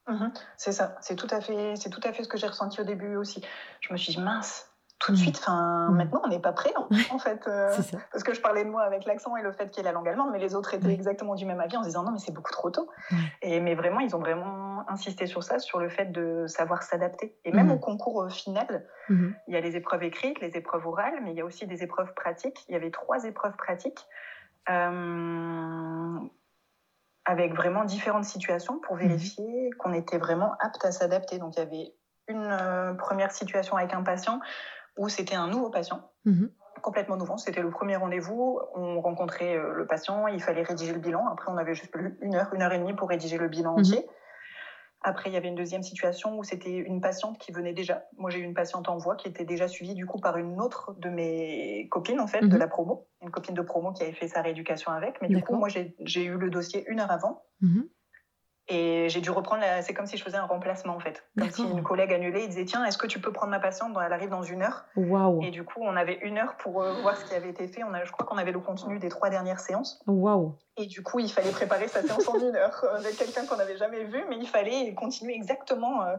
[0.09, 0.33] Mhm.
[0.57, 2.85] c'est ça, c'est tout, à fait, c'est tout à fait ce que j'ai ressenti au
[2.85, 3.42] début aussi.
[3.81, 5.21] Je me suis dit, mince, tout de mm.
[5.21, 5.39] suite.
[5.39, 5.97] Enfin, mm.
[5.97, 6.73] maintenant, on n'est pas prêt,
[7.11, 7.47] en, fait.
[7.47, 7.75] Euh,
[8.13, 9.93] parce que je parlais de moi avec l'accent et le fait qu'il y ait la
[9.93, 12.19] langue allemande, mais les autres étaient exactement du même avis en se disant non, mais
[12.19, 12.89] c'est beaucoup trop tôt.
[13.43, 17.37] Et, mais vraiment, ils ont vraiment insisté sur ça, sur le fait de savoir s'adapter.
[17.45, 17.73] Et même mm.
[17.73, 19.35] au concours euh, final, mm-hmm.
[19.49, 21.83] il y a les épreuves écrites, les épreuves orales, mais il y a aussi des
[21.83, 22.65] épreuves pratiques.
[22.69, 24.07] Il y avait trois épreuves pratiques.
[24.69, 26.19] Euh,
[27.25, 29.09] avec vraiment différentes situations pour mm-hmm.
[29.09, 31.39] vérifier qu'on était vraiment apte à s'adapter.
[31.39, 31.95] Donc il y avait
[32.29, 34.41] une première situation avec un patient
[34.97, 36.51] où c'était un nouveau patient, mhm.
[36.83, 37.37] complètement nouveau.
[37.37, 38.61] C'était le premier rendez-vous.
[38.75, 41.27] On rencontrait euh, le patient, il fallait rédiger le bilan.
[41.29, 43.79] Après, on avait juste une heure, une heure et demie pour rédiger le bilan mhm.
[43.81, 44.07] entier.
[45.03, 48.05] Après, il y avait une deuxième situation où c'était une patiente qui venait déjà.
[48.17, 50.61] Moi, j'ai eu une patiente en voix qui était déjà suivie du coup par une
[50.61, 52.59] autre de mes copines en fait de mhm.
[52.59, 55.21] la promo, une copine de promo qui avait fait sa rééducation avec.
[55.23, 57.45] Mais du coup, moi, j'ai eu le dossier une heure avant.
[58.69, 61.23] Et j'ai dû reprendre, c'est comme si je faisais un remplacement en fait.
[61.39, 63.97] Comme si une collègue annulait, il disait Tiens, est-ce que tu peux prendre ma patiente?
[64.05, 64.87] Elle arrive dans une heure.
[64.97, 67.69] Waouh Et du coup, on avait une heure pour euh, voir ce qui avait été
[67.69, 67.85] fait.
[67.85, 70.03] On a, je crois qu'on avait le contenu des trois dernières séances.
[70.09, 73.57] Waouh Et du coup, il fallait préparer sa séance en une heure avec quelqu'un qu'on
[73.57, 76.17] n'avait jamais vu, mais il fallait continuer exactement euh,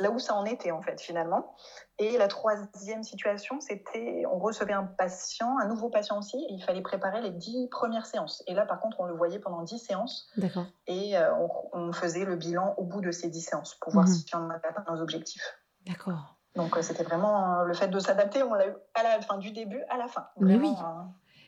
[0.00, 1.54] là où ça en était en fait finalement.
[1.98, 6.62] Et la troisième situation, c'était on recevait un patient, un nouveau patient aussi, et il
[6.62, 8.42] fallait préparer les dix premières séances.
[8.46, 10.28] Et là, par contre, on le voyait pendant dix séances.
[10.36, 10.66] D'accord.
[10.86, 11.32] Et euh,
[11.72, 14.12] on, faisait le bilan au bout de ces dix séances pour voir mhm.
[14.12, 15.58] si on a atteint nos objectifs.
[15.86, 16.36] D'accord.
[16.54, 19.38] Donc, euh, c'était vraiment euh, le fait de s'adapter, on l'a eu à la fin,
[19.38, 20.28] du début à la fin.
[20.38, 20.74] Mais oui.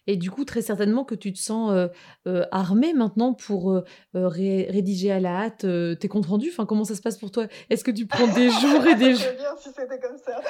[0.08, 1.86] Et du coup, très certainement que tu te sens euh,
[2.26, 5.66] euh, armé maintenant pour euh, rédiger à la hâte
[6.00, 6.48] tes comptes rendus.
[6.50, 7.44] Enfin, comment ça se passe pour toi?
[7.68, 10.40] Est-ce que tu prends des jours et des jours bien si c'était comme ça.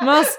[0.04, 0.38] Mince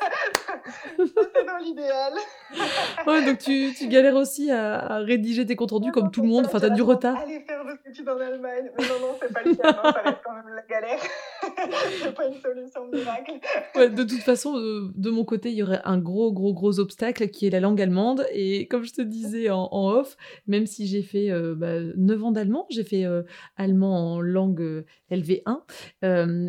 [0.97, 2.13] C'est dans l'idéal.
[3.07, 6.47] ouais, donc tu, tu, galères aussi à, rédiger tes comptes rendus comme tout le monde.
[6.47, 7.17] Enfin, t'as du retard.
[7.17, 8.71] Aller faire des études en Allemagne.
[8.75, 9.71] Mais non, non, c'est pas le cas.
[9.71, 10.99] Non, ça reste quand même la galère.
[12.01, 13.33] c'est pas une solution miracle.
[13.75, 17.29] Ouais, de toute façon, de mon côté, il y aurait un gros, gros, gros obstacle
[17.29, 18.14] qui est la langue allemande.
[18.33, 22.31] Et comme je te disais en, off, même si j'ai fait euh, bah, 9 ans
[22.31, 23.23] d'allemand, j'ai fait euh,
[23.57, 25.61] allemand en langue euh, LV1,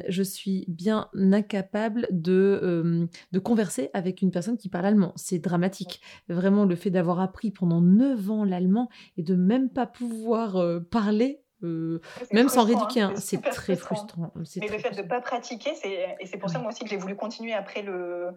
[0.09, 5.13] je suis bien incapable de, de converser avec une personne qui parle allemand.
[5.17, 6.01] C'est dramatique.
[6.29, 11.43] Vraiment, le fait d'avoir appris pendant 9 ans l'allemand et de même pas pouvoir parler
[12.33, 14.33] même sans rééduquer, hein, c'est très frustrant.
[14.61, 15.71] Mais le fait de ne pas pratiquer,
[16.21, 18.31] et c'est pour ça moi aussi que j'ai voulu continuer après le,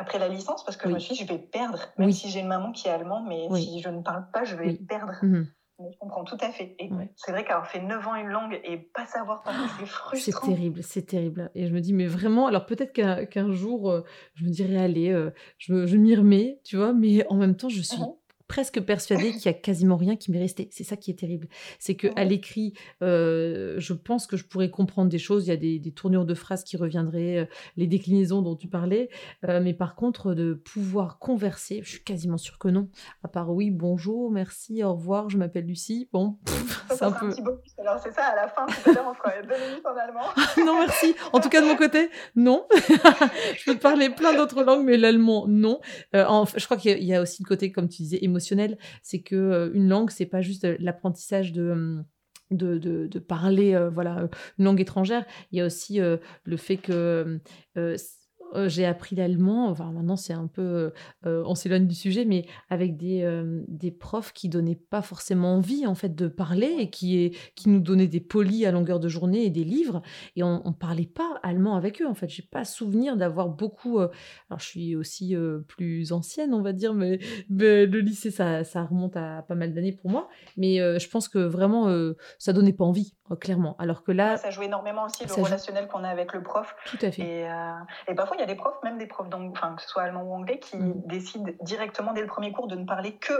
[0.00, 2.40] après la licence parce que je me suis dit, je vais perdre, même si j'ai
[2.40, 5.14] une maman qui est allemande, mais si je ne parle pas, je vais perdre.
[5.22, 5.44] Mmh
[5.90, 6.74] je comprends tout à fait.
[6.78, 10.46] Et c'est vrai qu'avoir fait 9 ans une langue et pas savoir parler, c'est frustrant.
[10.46, 11.50] C'est terrible, c'est terrible.
[11.54, 15.10] Et je me dis, mais vraiment, alors peut-être qu'un jour, euh, je me dirais, allez,
[15.10, 18.19] euh, je, je m'y remets, tu vois, mais en même temps, je suis mmh
[18.50, 20.68] presque persuadée qu'il y a quasiment rien qui m'est resté.
[20.72, 21.46] C'est ça qui est terrible.
[21.78, 25.46] C'est que à l'écrit, euh, je pense que je pourrais comprendre des choses.
[25.46, 27.44] Il y a des, tournures de phrases qui reviendraient, euh,
[27.76, 29.08] les déclinaisons dont tu parlais.
[29.48, 32.88] Euh, mais par contre, de pouvoir converser, je suis quasiment sûre que non.
[33.22, 36.08] À part oui, bonjour, merci, au revoir, je m'appelle Lucie.
[36.12, 36.36] Bon,
[36.90, 37.26] c'est un peu.
[37.26, 37.42] Un petit
[37.78, 40.26] Alors c'est ça, à la fin, tout à l'heure, on fera deux minutes en allemand.
[40.66, 41.14] non, merci.
[41.32, 42.66] En tout cas, de mon côté, non.
[42.74, 45.78] je peux te parler plein d'autres langues, mais l'allemand, non.
[46.12, 48.39] je crois qu'il y a aussi le côté, comme tu disais, émotionnel
[49.02, 52.04] c'est que euh, une langue, c'est pas juste euh, l'apprentissage de hum,
[52.50, 55.24] de, de, parler euh, voilà une langue étrangère.
[55.52, 57.40] Il y a aussi le fait que
[57.76, 57.96] euh,
[58.68, 60.90] j'ai appris l'allemand, enfin maintenant c'est un peu, euh,
[61.26, 63.26] euh, on s'éloigne du sujet, mais avec des,
[63.68, 67.80] des profs qui donnaient pas forcément envie en fait de parler et qui, qui nous
[67.80, 70.02] donnaient des polis à longueur de journée et des livres
[70.36, 72.28] et on, on parlait pas allemand avec eux en fait.
[72.28, 73.98] J'ai pas souvenir d'avoir beaucoup.
[73.98, 75.34] alors je suis aussi
[75.66, 79.92] plus ancienne on va dire, mais, le lycée ça, ça, remonte à pas mal d'années
[79.92, 81.88] pour moi, mais je pense que vraiment
[82.38, 83.76] ça donnait pas envie clairement.
[83.78, 86.74] Alors que là, ça joue énormément aussi le relationnel qu'on a avec le prof.
[86.86, 87.22] Tout à fait.
[87.22, 87.50] Et,
[88.08, 90.22] et parfois il y a des profs, même des profs, enfin, que ce soit allemand
[90.22, 91.02] ou anglais, qui mm.
[91.06, 93.34] décident directement dès le premier cours de ne parler que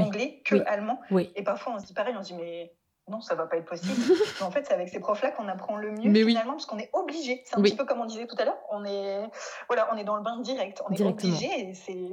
[0.00, 1.00] anglais, que allemand.
[1.34, 2.74] Et parfois, on se dit pareil, on se dit, mais
[3.08, 3.94] non, ça va pas être possible.
[4.40, 6.90] mais en fait, c'est avec ces profs-là qu'on apprend le mieux finalement, parce qu'on est
[6.92, 7.42] obligé.
[7.44, 9.28] C'est un petit peu comme on disait tout à l'heure, on est,
[9.68, 12.10] voilà, on est dans le bain direct, on est obligé et c'est,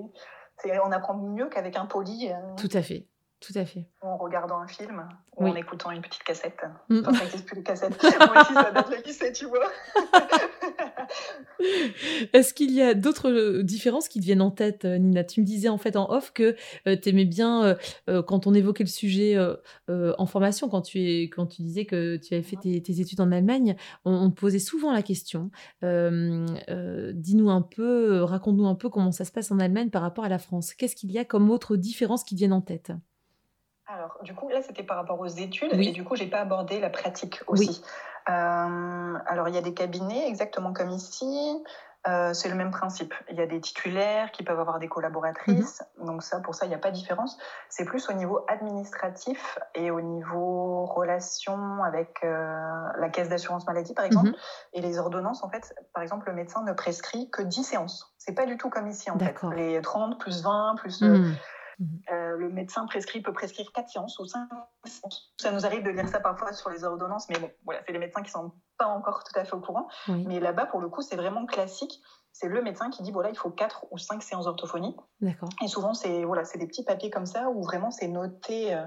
[0.83, 2.29] on apprend mieux qu'avec un poli.
[2.31, 2.55] Euh.
[2.57, 3.07] Tout à fait.
[3.39, 3.85] Tout à fait.
[4.01, 6.59] en regardant un film ou en écoutant une petite cassette.
[6.89, 6.99] Mm.
[6.99, 7.97] Enfin, ça n'existe plus les cassettes.
[8.19, 9.71] Moi aussi, ça date le lycée, tu vois.
[12.33, 15.23] Est-ce qu'il y a d'autres euh, différences qui te viennent en tête, euh, Nina?
[15.23, 16.55] Tu me disais en fait en off que
[16.87, 17.77] euh, tu aimais bien,
[18.27, 19.37] quand on évoquait le sujet
[19.87, 23.31] en formation, quand tu, es, quand tu disais que tu avais fait tes, études en
[23.31, 23.75] Allemagne,
[24.05, 25.51] on, te posait souvent la question.
[25.81, 30.29] Dis-nous un peu, raconte-nous un peu comment ça se passe en Allemagne par rapport à
[30.29, 30.73] la France.
[30.73, 32.91] Qu'est-ce qu'il y a comme autres différences qui te viennent en tête?
[33.91, 36.79] Alors, du coup, là, c'était par rapport aux études, et du coup, j'ai pas abordé
[36.79, 37.81] la pratique aussi.
[38.29, 41.63] Euh, alors, il y a des cabinets, exactement comme ici.
[42.07, 43.13] Euh, c'est le même principe.
[43.29, 45.83] Il y a des titulaires qui peuvent avoir des collaboratrices.
[45.97, 46.05] Mhm.
[46.05, 47.37] Donc ça, pour ça, il n'y a pas de différence.
[47.67, 53.93] C'est plus au niveau administratif et au niveau relation avec euh, la caisse d'assurance maladie,
[53.93, 54.29] par exemple.
[54.29, 54.35] Mhm.
[54.73, 58.13] Et les ordonnances, en fait, par exemple, le médecin ne prescrit que 10 séances.
[58.17, 59.35] C'est pas du tout comme ici, en fait.
[59.55, 61.01] Les 30 plus 20 plus...
[61.01, 61.35] Mhm.
[61.79, 62.01] Mhm.
[62.11, 64.47] Euh, le médecin prescrit, peut prescrire 4 séances ou 5
[64.85, 65.33] séances.
[65.39, 67.99] Ça nous arrive de lire ça parfois sur les ordonnances, mais bon, voilà, c'est les
[67.99, 69.87] médecins qui sont pas encore tout à fait au courant.
[70.07, 72.01] Mais là-bas, pour le coup, c'est vraiment classique.
[72.31, 74.95] C'est le médecin qui dit voilà, il faut 4 ou 5 séances d'orthophonie.
[75.63, 78.73] Et souvent, c'est voilà, des petits papiers comme ça où vraiment c'est noté.
[78.73, 78.85] Euh,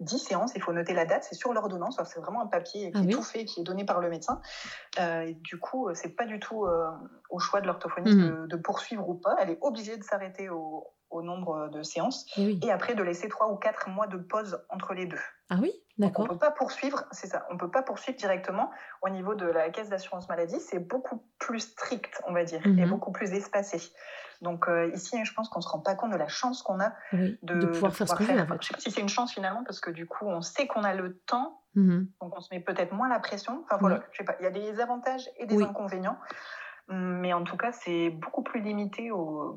[0.00, 2.98] 10 séances, il faut noter la date, c'est sur l'ordonnance, c'est vraiment un papier qui
[2.98, 4.40] ah est tout fait, qui est donné par le médecin.
[4.98, 6.88] Euh, et du coup, euh, c'est pas du tout euh,
[7.28, 8.48] au choix de l'orthophoniste mhm.
[8.48, 9.36] de, poursuivre ou pas.
[9.38, 10.86] Elle est obligée de s'arrêter au,
[11.22, 14.94] nombre de séances eh et, après de laisser 3 ou 4 mois de pause entre
[14.94, 15.20] les deux.
[15.50, 16.24] Ah oui, d'accord.
[16.24, 18.70] On peut pas poursuivre, c'est ça, on peut pas poursuivre directement
[19.02, 22.70] au niveau de la caisse d'assurance maladie, c'est beaucoup plus strict, on va dire, et
[22.70, 22.88] mhm.
[22.88, 23.80] beaucoup plus espacé.
[24.40, 26.94] Donc euh, ici, je pense qu'on se rend pas compte de la chance qu'on a
[27.12, 28.24] de, pouvoir faire ce veut.
[28.60, 30.84] Je sais pas si c'est une chance finalement, parce que du coup, on sait qu'on
[30.84, 33.62] a le temps, mmh donc on se met peut-être moins la pression.
[33.64, 34.36] Enfin voilà, je sais pas.
[34.40, 36.18] Il y a des avantages et des inconvénients.
[36.92, 39.10] Mais en tout cas, c'est beaucoup plus limité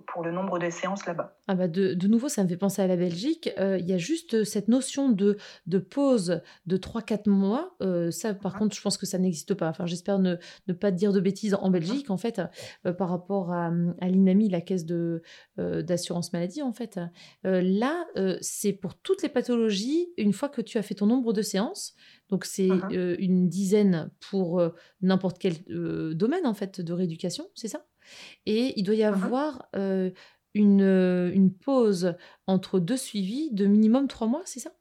[0.08, 1.36] pour le nombre de séances là-bas.
[1.48, 3.50] Ah bah de, de, nouveau, ça me fait penser à la Belgique.
[3.58, 7.76] Euh, il y a juste cette notion de, de pause de 3-4 mois.
[7.82, 8.60] Euh, ça, par mmh.
[8.60, 9.68] contre, je pense que ça n'existe pas.
[9.68, 10.36] Enfin, j'espère ne,
[10.68, 11.72] ne, pas dire de bêtises en mmh.
[11.72, 12.42] Belgique, en fait,
[12.86, 14.86] euh, par rapport à, à l'INAMI, la caisse
[15.58, 17.00] d'assurance maladie, en fait.
[17.44, 18.06] là,
[18.42, 21.96] c'est pour toutes les pathologies, une fois que tu as fait ton nombre de séances,
[22.34, 24.60] donc c'est mmh une dizaine pour
[25.02, 25.54] n'importe quel
[26.16, 27.86] domaine en fait de rééducation, c'est ça?
[28.48, 29.70] Et il doit y mmh avoir
[30.56, 32.16] une, une pause
[32.48, 34.72] entre deux suivis de minimum trois mois, c'est ça?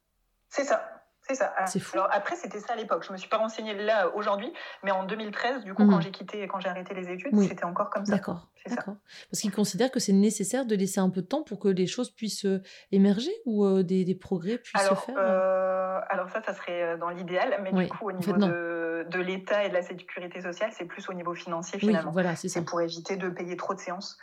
[0.48, 1.01] C'est ça.
[1.28, 1.52] C'est ça.
[1.66, 1.96] C'est fou.
[1.96, 3.04] Alors après, c'était ça à l'époque.
[3.06, 6.02] Je me suis pas renseignée là aujourd'hui, mais en 2013, du coup, quand mmh.
[6.02, 8.14] j'ai quitté, quand j'ai arrêté les études, c'était encore comme ça.
[8.14, 8.48] D'accord.
[8.66, 8.94] D'accord.
[9.30, 11.86] Parce qu'ils considèrent que c'est nécessaire de laisser un peu de temps pour que les
[11.86, 12.46] choses puissent
[12.92, 15.14] émerger ou des, des, progrès puissent se faire.
[15.18, 19.64] Euh, alors ça, ça serait dans l'idéal, mais du coup, au niveau de, de l'État
[19.64, 22.10] et de la sécurité sociale, c'est plus au niveau financier finalement.
[22.10, 24.18] Oui, voilà, c'est pour éviter de payer trop de séances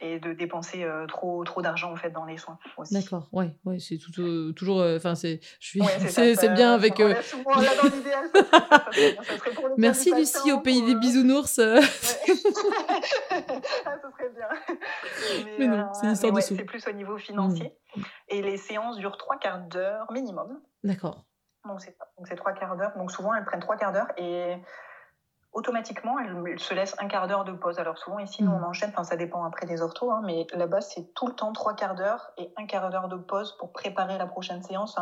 [0.00, 2.94] et de dépenser trop trop d'argent en fait dans les soins aussi.
[2.94, 3.28] D'accord.
[3.32, 4.82] Ouais, ouais, c'est tout, toujours.
[4.82, 7.00] Enfin, c'est, je suis, c'est bien avec.
[7.00, 7.14] Euh...
[9.76, 11.58] Merci Lucie au pays des bisounours.
[11.64, 11.80] ah,
[14.00, 14.48] ça serait bien.
[15.58, 17.72] Mais, non, c'est une histoire de C'est plus au niveau financier.
[17.96, 18.02] Mm.
[18.28, 20.60] Et les séances durent trois quarts d'heure minimum.
[20.82, 21.24] D'accord.
[21.66, 22.92] Donc c'est trois quarts d'heure.
[22.96, 24.56] Donc souvent elles prennent trois quarts d'heure et
[25.52, 27.78] automatiquement elles, se laissent un quart d'heure de pause.
[27.78, 28.62] Alors souvent ici nous mm.
[28.62, 31.52] on enchaîne, enfin ça dépend après des orthos, hein, mais là-bas c'est tout le temps
[31.52, 34.96] trois quarts d'heure et un quart d'heure de pause pour préparer la prochaine séance.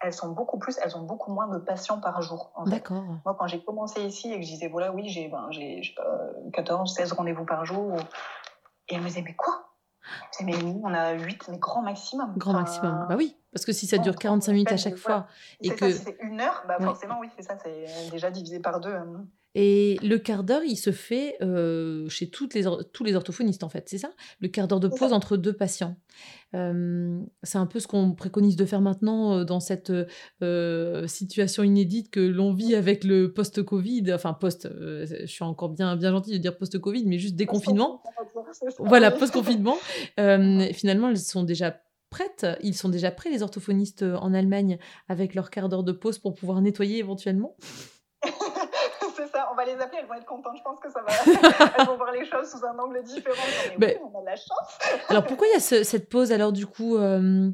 [0.00, 2.52] Elles sont beaucoup plus, elles ont beaucoup moins de patients par jour.
[2.66, 3.04] D'accord.
[3.24, 5.80] Moi quand j'ai commencé ici et que je disais voilà oui j'ai ben, j'ai
[6.52, 7.96] 14, 16 rendez-vous par jour
[8.88, 9.68] et elles me disaient mais quoi?
[10.40, 12.34] Mais nous, on a 8, mais grand maximum.
[12.36, 13.06] Grand maximum.
[13.08, 15.26] Bah oui, parce que si ça dure 45 minutes à chaque fois.
[15.60, 15.90] Et que.
[15.92, 18.94] c'est une heure, bah forcément, oui, c'est ça, c'est déjà divisé par deux.
[18.94, 19.26] Hein.
[19.54, 23.68] Et le quart d'heure, il se fait euh, chez toutes les tous les orthophonistes, en
[23.68, 24.10] fait, c'est ça?
[24.40, 25.96] Le quart d'heure de pause entre deux patients.
[26.54, 29.92] Euh, c'est un peu ce qu'on préconise de faire maintenant euh, dans cette
[31.06, 34.10] situation inédite que l'on vit avec le post-Covid.
[34.14, 38.02] Enfin, post, je suis encore bien, bien gentille de dire post-Covid, mais juste déconfinement.
[38.78, 39.76] Voilà, post-confinement.
[40.16, 41.81] finalement, elles sont déjà
[42.12, 46.18] prêtes, ils sont déjà prêts, les orthophonistes en Allemagne, avec leur quart d'heure de pause
[46.18, 47.56] pour pouvoir nettoyer éventuellement
[49.52, 50.56] on va les appeler, elles vont être contentes.
[50.56, 51.12] Je pense que ça va.
[51.78, 53.36] elles vont voir les choses sous un angle différent.
[53.78, 54.78] Mais, on a de la chance.
[55.08, 57.50] alors pourquoi il y a cette pause alors du coup euh,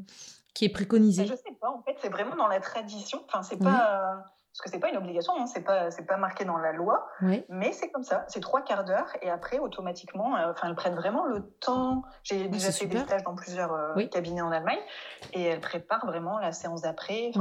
[0.53, 1.25] qui est préconisée?
[1.25, 1.69] Je sais pas.
[1.69, 3.21] En fait, c'est vraiment dans la tradition.
[3.27, 4.23] Enfin, c'est pas.
[4.59, 7.07] Parce que c'est pas une obligation, hein, c'est pas c'est pas marqué dans la loi,
[7.47, 10.97] mais c'est comme ça, c'est trois quarts d'heure et après automatiquement, euh, enfin elles prennent
[10.97, 12.03] vraiment le temps.
[12.23, 14.79] J'ai déjà fait des stages dans plusieurs euh, cabinets en Allemagne
[15.31, 17.31] et elles préparent vraiment la séance d'après.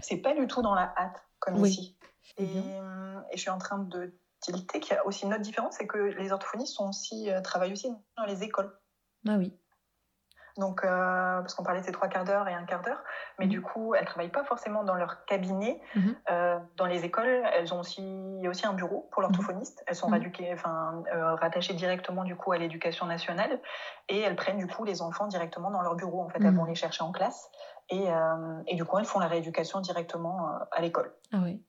[0.00, 1.98] C'est pas du tout dans la hâte comme ici.
[2.38, 5.76] Et, et, je suis en train de tilter qu'il y a aussi une autre différence,
[5.76, 8.74] c'est que les orthophonistes sont aussi, euh, travaillent aussi dans les écoles.
[9.28, 9.54] Ah oui.
[10.56, 13.02] Donc, euh, parce qu'on parlait de ces trois quarts d'heure et un quart d'heure,
[13.38, 13.50] mais mhm.
[13.50, 15.80] du coup, elles ne travaillent pas forcément dans leur cabinet.
[15.96, 16.16] Mhm.
[16.30, 19.82] Euh, dans les écoles, elles ont aussi, il y a aussi un bureau pour l'orthophoniste.
[19.86, 20.30] Elles sont mhm.
[20.52, 21.02] enfin,
[21.40, 23.60] rattachées directement du coup à l'éducation nationale
[24.08, 26.22] et elles prennent du coup les enfants directement dans leur bureau.
[26.22, 27.50] En fait, elles vont les chercher en classe
[27.90, 28.06] et,
[28.66, 31.12] et, du coup, elles font la rééducation directement à l'école.
[31.32, 31.62] Ah oui.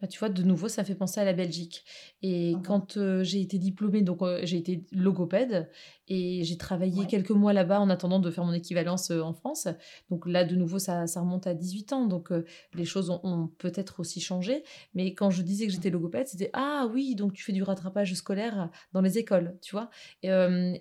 [0.00, 1.84] Bah, tu vois, de nouveau, ça fait penser à la Belgique.
[2.22, 5.70] Et mmh quand j'ai été diplômée, donc j'ai été logopède,
[6.08, 9.66] et j'ai travaillé quelques mois là-bas en attendant de faire mon équivalence en France.
[10.10, 12.06] Donc là, de nouveau, ça, ça remonte à 18 ans.
[12.06, 12.30] Donc
[12.74, 14.62] les choses ont, peut-être aussi changé.
[14.94, 18.14] Mais quand je disais que j'étais logopède, c'était Ah oui, donc tu fais du rattrapage
[18.14, 19.90] scolaire dans les écoles, tu vois?
[20.22, 20.28] Et,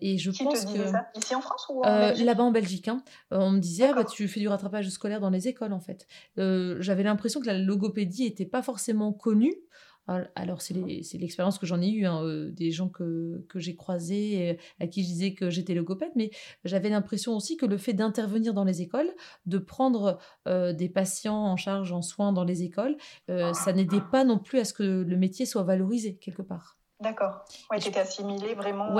[0.01, 0.87] et je pense que.
[0.87, 1.07] Ça?
[1.15, 2.87] Ici en France ou Là-bas en Belgique.
[2.87, 3.03] Hein.
[3.31, 6.07] on me disait ah, bah, Tu fais du rattrapage scolaire dans les écoles, en fait.
[6.37, 8.74] J'avais l'impression que la logopédie n'était pas forcément
[9.13, 9.55] connue.
[10.07, 10.75] Alors, c'est
[11.17, 15.01] l'expérience que j'en ai eue, hein, euh, des gens que, que j'ai croisés, à qui
[15.01, 16.29] je disais que j'étais logopède, mais
[16.63, 19.09] j'avais l'impression aussi que le fait d'intervenir dans les écoles,
[19.47, 22.97] de prendre euh, des patients en charge, en soins dans les écoles,
[23.31, 26.77] euh, ça n'aidait pas non plus à ce que le métier soit valorisé quelque part.
[26.99, 27.43] D'accord.
[27.71, 28.95] Ouais, tu étais assimilé vraiment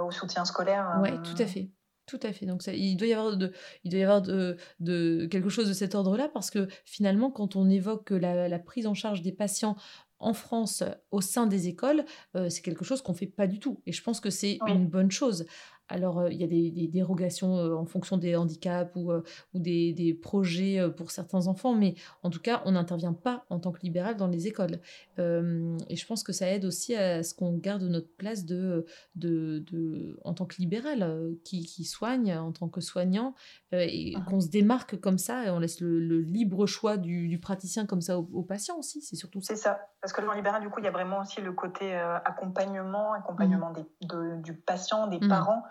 [0.00, 0.98] au soutien scolaire.
[1.00, 1.70] Oui, tout à fait.
[2.12, 2.44] Tout à fait.
[2.44, 3.52] Donc il doit y avoir de,
[3.84, 7.56] il doit y avoir de, de quelque chose de cet ordre-là parce que finalement, quand
[7.56, 9.76] on évoque la, la, prise en charge des patients
[10.18, 12.04] en France au sein des écoles,
[12.36, 13.80] euh, c'est quelque chose qu'on fait pas du tout.
[13.86, 15.46] Et je pense que c'est une bonne chose.
[15.88, 21.10] Alors, il y a des, dérogations en fonction des handicaps ou, ou des, projets pour
[21.10, 24.46] certains enfants, mais en tout cas, on n'intervient pas en tant que libéral dans les
[24.46, 24.78] écoles.
[25.18, 30.18] et je pense que ça aide aussi à ce qu'on garde notre place de, de,
[30.24, 33.34] en tant que libéral, qui, soigne en tant que soignant,
[33.72, 38.00] et qu'on se démarque comme ça, et on laisse le, libre choix du, praticien comme
[38.00, 39.02] ça aux, patients aussi.
[39.02, 39.54] C'est surtout ça.
[39.54, 39.80] C'est ça.
[40.00, 43.12] Parce que dans le libéral, du coup, il y a vraiment aussi le côté accompagnement,
[43.12, 44.42] accompagnement mmh.
[44.42, 45.28] du patient, des mmh.
[45.28, 45.62] parents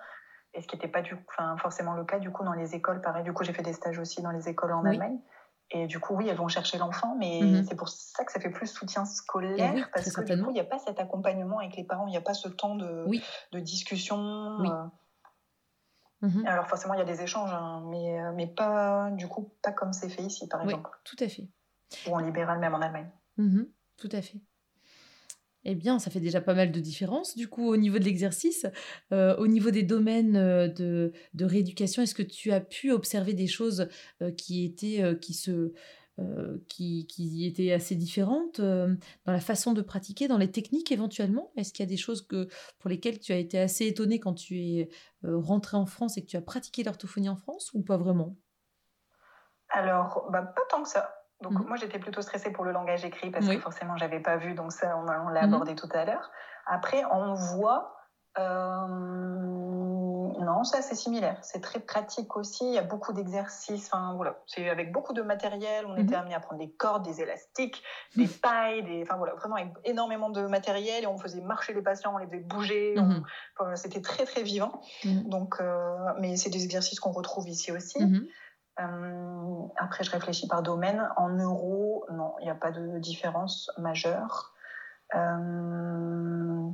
[0.53, 3.01] et ce qui n'était pas du, enfin, forcément le cas du coup dans les écoles.
[3.01, 5.19] Pareil, du coup, j'ai fait des stages aussi dans les écoles en Allemagne.
[5.73, 7.63] Et du coup, oui, elles vont chercher l'enfant, mais mhm.
[7.63, 10.53] c'est pour ça que ça fait plus soutien scolaire, eh parce que du coup, il
[10.53, 13.05] n'y a pas cet accompagnement avec les parents, il n'y a pas ce temps de,
[13.53, 14.19] de discussion.
[14.19, 14.85] Euh.
[16.19, 16.45] Mhm.
[16.45, 19.71] Alors forcément, il y a des échanges, hein, mais, euh, mais pas, du coup, pas
[19.71, 20.89] comme c'est fait ici, par exemple.
[21.05, 21.47] tout à fait.
[22.07, 23.09] Ou en libéral, même en Allemagne.
[23.37, 23.67] Mhm.
[23.97, 24.41] tout à fait.
[25.63, 27.35] Eh bien, ça fait déjà pas mal de différences.
[27.35, 28.65] Du coup, au niveau de l'exercice,
[29.11, 33.47] euh, au niveau des domaines euh, de, rééducation, est-ce que tu as pu observer des
[33.47, 33.87] choses
[34.21, 35.71] euh, qui étaient, qui, se,
[36.67, 38.97] qui, qui, étaient assez différentes dans
[39.27, 41.51] la façon de pratiquer, dans les techniques éventuellement?
[41.57, 42.47] Est-ce qu'il y a des choses que,
[42.79, 44.89] pour lesquelles tu as été assez étonné quand tu es
[45.23, 48.35] rentré en France et que tu as pratiqué l'orthophonie en France ou pas vraiment?
[49.69, 51.20] Alors, bah, pas tant que ça.
[51.41, 51.67] Donc mmh.
[51.67, 54.71] moi j'étais plutôt stressée pour le langage écrit parce que forcément j'avais pas vu, donc
[54.71, 55.45] ça on, l'a mmh.
[55.45, 56.31] abordé tout à l'heure.
[56.67, 57.97] Après en voix,
[58.37, 64.13] euh, non c'est assez similaire, c'est très pratique aussi, il y a beaucoup d'exercices, enfin
[64.15, 66.19] voilà, c'est avec beaucoup de matériel, on était mmh.
[66.19, 67.81] amené à prendre des cordes, des élastiques,
[68.15, 71.81] des pailles, des, enfin voilà, vraiment avec énormément de matériel et on faisait marcher les
[71.81, 72.95] patients, on les faisait bouger,
[73.75, 74.81] c'était très très vivant.
[75.03, 77.99] Donc, euh, mais c'est des exercices qu'on retrouve ici aussi.
[78.81, 81.07] Euh, après, je réfléchis par domaine.
[81.17, 84.53] En euros, non, il n'y a pas de différence majeure.
[85.15, 86.69] Euh,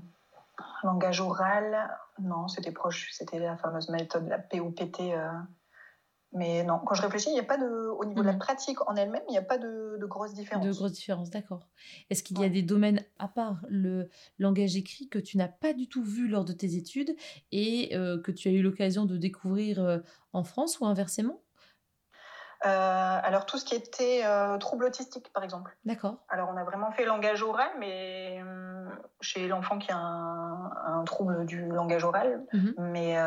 [0.83, 1.89] langage oral,
[2.19, 5.01] non, c'était proche, c'était la fameuse méthode, la POPT.
[5.01, 5.29] Euh,
[6.33, 8.39] mais non, quand je réfléchis, il n'y a pas de, au niveau de la mhm.
[8.39, 10.65] pratique en elle-même, il n'y a pas de, de grosses différences.
[10.65, 11.67] De grosses différences, d'accord.
[12.09, 15.73] Est-ce qu'il y a des domaines, à part le langage écrit, que tu n'as pas
[15.73, 17.15] du tout vu lors de tes études
[17.51, 20.01] et que tu as eu l'occasion de découvrir
[20.33, 21.39] en France ou inversement?
[21.39, 21.46] euh,
[22.65, 25.75] alors tout ce qui était euh, trouble autistique, par exemple.
[25.85, 26.17] D'accord.
[26.29, 28.89] Alors on a vraiment fait langage oral, mais euh,
[29.21, 32.73] chez l'enfant qui a un, trouble du langage oral, mhm.
[32.77, 33.17] mais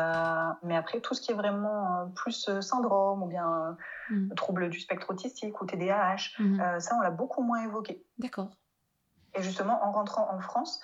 [0.63, 3.77] mais après tout ce qui est vraiment plus syndrome ou bien
[4.09, 4.35] mhm.
[4.35, 6.79] trouble du spectre autistique ou TDAH, mhm.
[6.79, 8.03] ça on l'a beaucoup moins évoqué.
[8.17, 8.49] D'accord.
[9.33, 10.81] Et justement en rentrant en France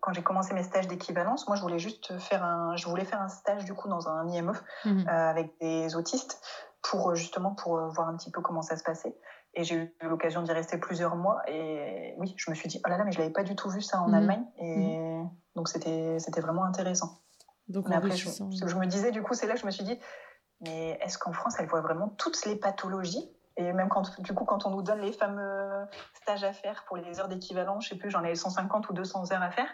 [0.00, 3.20] quand j'ai commencé mes stages d'équivalence, moi je voulais juste faire un, je voulais faire
[3.20, 4.52] un stage du coup dans un IME
[4.84, 5.06] mhm.
[5.06, 6.40] euh, avec des autistes
[6.82, 9.14] pour euh, justement pour euh, voir un petit peu comment ça se passait.
[9.54, 12.88] Et j'ai eu l'occasion d'y rester plusieurs mois et oui, je me suis dit oh
[12.88, 14.14] là là mais je l'avais pas du tout vu ça en mhm.
[14.14, 15.30] Allemagne et mhm.
[15.54, 17.20] donc c'était c'était vraiment intéressant.
[17.68, 19.84] Donc mais après je, je, me disais du coup c'est là que je me suis
[19.84, 19.98] dit
[20.60, 23.30] mais est-ce qu'en France elle voit vraiment toutes les pathologies
[23.60, 26.96] et même quand, du coup, quand on nous donne les fameux stages à faire pour
[26.96, 29.68] les heures d'équivalent, je sais plus, j'en ai 150 ou 200 heures à faire.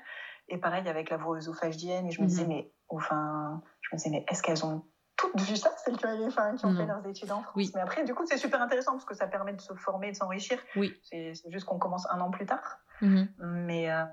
[0.48, 2.06] Et pareil avec la voie œsophagienne.
[2.06, 2.48] Et je me disais, mhm.
[2.48, 4.84] mais, enfin, je me disais, mais est-ce qu'elles ont
[5.16, 6.88] toutes vu ça, celles qui ont, enfin, qui ont fait mhm.
[6.88, 7.54] leurs études en France?
[7.56, 7.70] Oui.
[7.74, 10.16] Mais après, du coup, c'est super intéressant parce que ça permet de se former, de
[10.16, 10.58] s'enrichir.
[10.74, 10.94] Oui.
[11.02, 12.78] C'est juste qu'on commence un an plus tard.
[13.02, 13.28] Mhm.
[13.66, 14.04] Mais euh,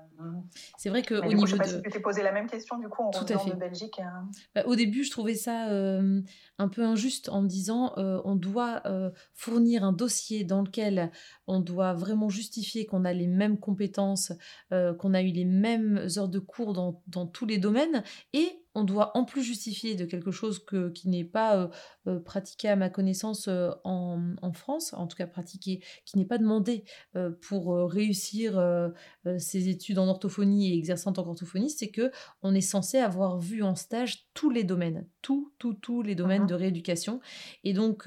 [0.76, 2.78] c'est vrai que au niveau je sais pas si tu t'es posé la même question
[2.78, 3.98] du coup en Tout de Belgique.
[3.98, 4.28] Hein.
[4.54, 6.20] Bah, au début, je trouvais ça euh,
[6.58, 8.82] un peu injuste en me disant euh, on doit
[9.34, 11.10] fournir un dossier dans lequel
[11.46, 14.32] on doit vraiment justifier qu'on a les mêmes compétences,
[14.70, 18.84] qu'on a eu les mêmes heures de cours dans, dans tous les domaines et on
[18.84, 21.68] doit en plus justifier de quelque chose que, qui n'est pas euh,
[22.08, 26.24] euh, pratiqué à ma connaissance euh, en, en, France, en tout cas pratiqué, qui n'est
[26.24, 26.84] pas demandé
[27.42, 28.54] pour réussir
[29.38, 32.10] ses études en orthophonie et exercer en tant qu'orthophoniste, c'est que
[32.42, 36.46] on est censé avoir vu en stage tous les domaines, tous, tous, tous les domaines
[36.46, 37.20] de rééducation.
[37.64, 38.06] Et donc,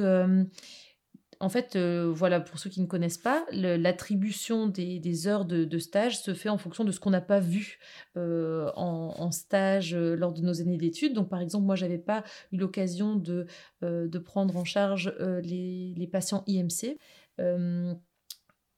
[1.39, 6.19] en fait, euh, voilà, pour ceux qui ne connaissent pas, l'attribution des, heures de, stage
[6.19, 7.79] se fait en fonction de ce qu'on n'a pas vu
[8.15, 11.13] euh, en, stage euh, lors de nos années d'études.
[11.13, 13.45] Donc, par exemple, moi, j'avais pas eu l'occasion de,
[13.81, 15.13] de, prendre en charge
[15.43, 16.97] les, les, patients IMC.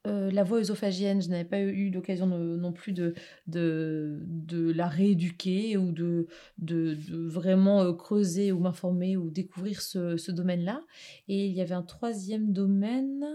[0.07, 3.13] Euh, la voie œsophagienne, je n'avais pas eu l'occasion non plus de,
[3.47, 6.27] de, la rééduquer ou de,
[6.57, 6.97] de,
[7.27, 10.81] vraiment euh, creuser ou m'informer ou découvrir ce, domaine-là.
[11.27, 13.25] Et il y avait un troisième domaine,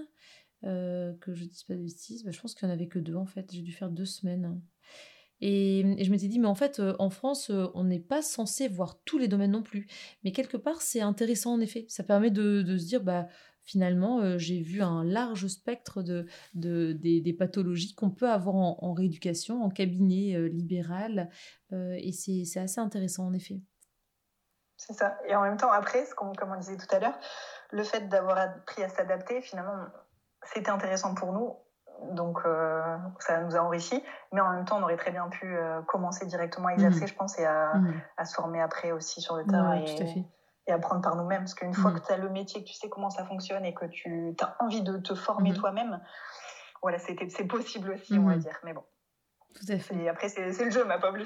[0.65, 2.89] euh, que je ne dise pas de bêtises, bah, je pense qu'il n'y en avait
[2.89, 4.59] que deux en fait, j'ai dû faire deux semaines.
[5.43, 9.19] Et, je m'étais dit, mais en fait, en France, on n'est pas censé voir tous
[9.19, 9.87] les domaines non plus.
[10.23, 11.85] Mais quelque part, c'est intéressant en effet.
[11.89, 13.29] Ça permet de, de se dire, bah,
[13.65, 19.71] finalement, j'ai vu un large spectre de, des, pathologies qu'on peut avoir en, rééducation, en
[19.71, 21.31] cabinet libéral.
[21.73, 23.61] et c'est assez intéressant, en effet.
[24.77, 25.17] C'est ça.
[25.27, 27.19] Et en même temps, après, comme on disait tout à l'heure,
[27.71, 29.87] le fait d'avoir appris à s'adapter, finalement,
[30.43, 31.57] c'était intéressant pour nous.
[32.13, 34.03] Donc, euh, ça nous a enrichi.
[34.33, 37.09] Mais en même temps, on aurait très bien pu euh, commencer directement à exercer, mmh.
[37.09, 38.01] je pense, et mmh.
[38.17, 39.77] à, se former après aussi sur le terrain.
[39.77, 40.25] et,
[40.67, 41.41] et apprendre par nous-mêmes.
[41.41, 42.01] Parce qu'une fois mmh.
[42.01, 44.57] que tu as le métier, que tu sais comment ça fonctionne et que tu as
[44.61, 46.01] envie de te former toi-même,
[46.83, 48.59] voilà, c'est possible aussi, on va dire.
[48.65, 48.85] Mais bon.
[49.55, 49.95] Tout à fait.
[49.95, 51.17] Et après, c'est le jeu, ma pauvre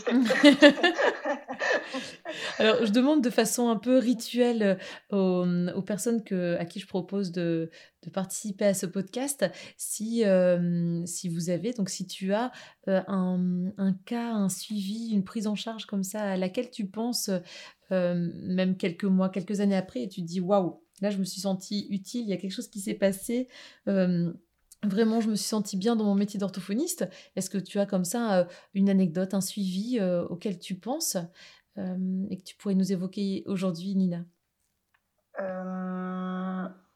[2.58, 4.78] Alors, je demande de façon un peu rituelle
[5.14, 7.70] euh, aux, personnes que, à qui je propose de,
[8.02, 9.46] de participer à ce podcast
[9.78, 12.52] si, euh, si vous avez, donc si tu as
[12.88, 16.86] euh, un, un, cas, un suivi, une prise en charge comme ça à laquelle tu
[16.86, 17.30] penses
[17.90, 21.40] même quelques mois, quelques années après et tu te dis waouh, là je me suis
[21.40, 23.48] sentie utile, il y a quelque chose qui s'est passé
[24.84, 27.08] vraiment je me suis sentie bien dans mon métier d'orthophoniste.
[27.36, 31.16] Est-ce que tu as comme ça euh, une anecdote, un suivi euh, auquel tu penses
[31.78, 34.24] euh, et que tu pourrais nous évoquer aujourd'hui, Nina?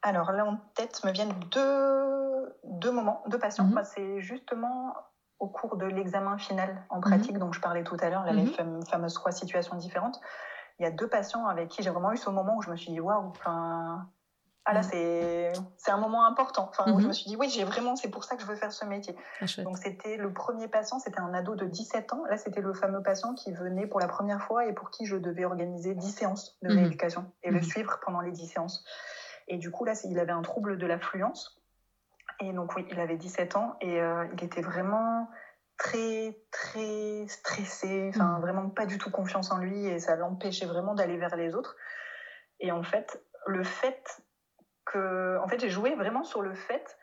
[0.05, 3.64] Alors là en tête me viennent deux, deux moments, deux patients.
[3.64, 4.95] Mmh c'est justement
[5.38, 8.43] au cours de l'examen final en mmh pratique dont je parlais tout à l'heure, les
[8.43, 10.20] mmh fameuses trois situations différentes.
[10.83, 12.76] Il y a deux patients avec qui j'ai vraiment eu ce moment où je me
[12.76, 14.09] suis dit waouh, enfin
[14.64, 14.83] ah là, mm.
[14.85, 16.68] c'est, c'est un moment important.
[16.68, 17.07] Enfin, je mm-hmm.
[17.07, 19.14] me suis dit, oui, j'ai vraiment, c'est pour ça que je veux faire ce métier.
[19.41, 22.24] Ah, Donc, c'était le premier patient, c'était un ado de 17 ans.
[22.28, 25.16] Là, c'était le fameux patient qui venait pour la première fois et pour qui je
[25.16, 26.76] devais organiser 10 séances de mm-hmm.
[26.76, 27.62] rééducation et le mm-hmm.
[27.62, 28.85] suivre pendant les 10 séances.
[29.49, 31.61] Et du coup, là, il avait un trouble de l'affluence.
[32.41, 35.28] Et donc, oui, il avait 17 ans et euh, il était vraiment
[35.78, 38.40] très, très stressé, enfin, mm.
[38.40, 41.76] vraiment pas du tout confiance en lui et ça l'empêchait vraiment d'aller vers les autres.
[42.60, 44.22] Et en fait, le fait
[44.94, 46.98] en fait, j'ai joué vraiment sur le fait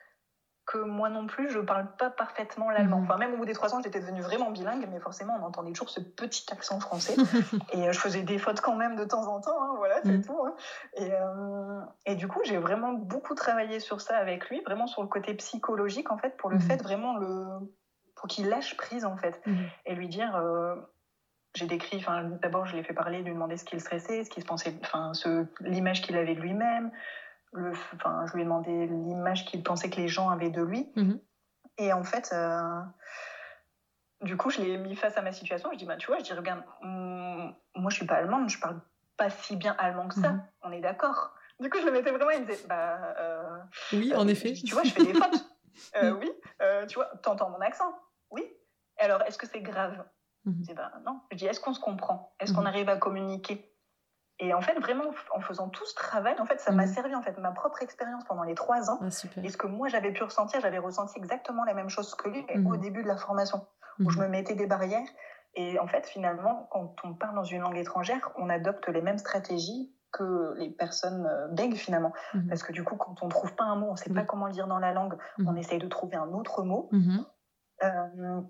[0.66, 2.98] que moi non plus, je parle pas parfaitement l'allemand.
[2.98, 3.06] Mhm.
[3.06, 5.72] Enfin, même au bout des trois ans, j'étais devenue vraiment bilingue, mais forcément, on entendait
[5.72, 7.16] toujours ce petit accent français.
[7.74, 10.18] et euh, je faisais des fautes quand même de temps en temps, hein, voilà, c'est
[10.18, 10.24] mhm.
[10.24, 10.40] tout.
[10.46, 10.54] Hein.
[10.98, 15.02] Et, euh, et, du coup, j'ai vraiment beaucoup travaillé sur ça avec lui, vraiment sur
[15.02, 17.46] le côté psychologique, en fait, pour le fait vraiment le.
[18.20, 19.42] Pour qu'il lâche prise, en fait.
[19.86, 20.36] Et lui dire.
[20.36, 20.76] Euh,
[21.56, 24.44] j'ai décrit, enfin, d'abord, je l'ai fait parler, lui demander ce qu'il stressait, ce qu'il
[24.44, 25.12] se pensait, enfin,
[25.62, 26.92] l'image qu'il avait de lui-même,
[27.56, 30.92] enfin, je lui ai demandé l'image qu'il pensait que les gens avaient de lui.
[30.96, 31.20] Mhm.
[31.80, 32.82] Et en fait, euh,
[34.22, 35.70] du coup, je l'ai mis face à ma situation.
[35.74, 38.60] Je dis, bah, tu vois, je dis, regarde, mm, moi, je suis pas allemande, je
[38.60, 38.82] parle
[39.18, 40.32] pas si bien allemand que ça.
[40.32, 40.44] Mhm.
[40.64, 41.34] On est d'accord.
[41.60, 43.16] Du coup, je le mettais vraiment, il me disait, bah.
[43.18, 43.58] Euh,
[43.94, 44.54] oui, en effet.
[44.54, 45.46] tu vois, je fais des fautes.
[45.96, 46.30] Euh, oui,
[46.90, 47.98] tu vois, t'entends mon accent.
[48.32, 48.44] Oui.
[48.98, 50.06] Alors, est-ce que c'est grave?
[50.46, 51.20] Je dis, bah, non.
[51.32, 52.34] Je dis, est-ce qu'on se comprend?
[52.40, 52.68] Est-ce qu'on mhm.
[52.68, 53.66] arrive à communiquer?
[54.40, 56.94] Et en fait, vraiment, en faisant tout ce travail, en fait, ça m'a mhm.
[56.94, 59.00] servi, en fait, ma propre expérience pendant les trois ans.
[59.02, 59.08] Ah,
[59.44, 62.46] et ce que moi, j'avais pu ressentir, j'avais ressenti exactement la même chose que lui
[62.56, 62.80] au mhm.
[62.80, 63.68] début de la formation,
[64.00, 65.08] où je me mettais des barrières.
[65.56, 69.18] Et en fait, finalement, quand on parle dans une langue étrangère, on adopte les mêmes
[69.18, 72.14] stratégies que les personnes euh, bègues finalement.
[72.48, 74.24] Parce que du coup, quand on ne trouve pas un mot, on ne sait pas
[74.24, 76.90] comment le dire dans la langue, on essaye de trouver un autre mot.
[77.84, 78.42] Euh,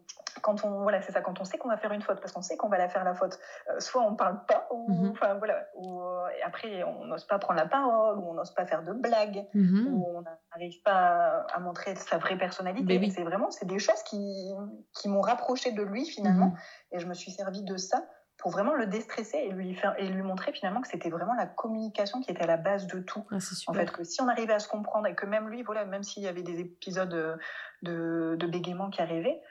[0.42, 2.42] quand on voilà c'est ça quand on sait qu'on va faire une faute parce qu'on
[2.42, 3.38] sait qu'on va la faire la faute
[3.70, 5.12] euh, soit on parle pas ou mhm.
[5.12, 8.54] enfin voilà ou euh, et après on n'ose pas prendre la parole ou on n'ose
[8.54, 9.94] pas faire de blagues mhm.
[9.94, 14.54] ou on n'arrive pas à montrer sa vraie personnalité c'est vraiment c'est des choses qui
[14.94, 16.58] qui m'ont rapproché de lui finalement mhm.
[16.94, 18.04] et je me suis servi de ça
[18.40, 21.46] pour vraiment le déstresser et lui faire et lui montrer finalement que c'était vraiment la
[21.46, 23.26] communication qui était à la base de tout.
[23.32, 23.38] Ah,
[23.68, 26.04] en fait, que si on arrivait à se comprendre et que même lui, voilà, même
[26.04, 27.36] s'il y avait des épisodes euh,
[27.82, 29.42] de, de bégaiement qui arrivaient,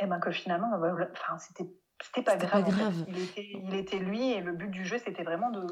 [0.00, 1.68] et eh ben que finalement, bah, enfin, c'était
[2.02, 2.64] c'était pas grave.
[2.64, 2.94] Pas grave.
[3.08, 5.66] Il, était, il était lui et le but du jeu, c'était vraiment de,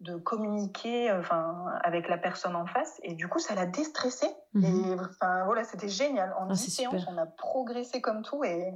[0.00, 3.00] de communiquer enfin, avec la personne en face.
[3.02, 4.26] Et du coup, ça l'a déstressé.
[4.52, 4.64] Mhm.
[4.64, 6.34] Et enfin, voilà, c'était génial.
[6.38, 8.72] En ah, 10 séances, on a progressé comme tout et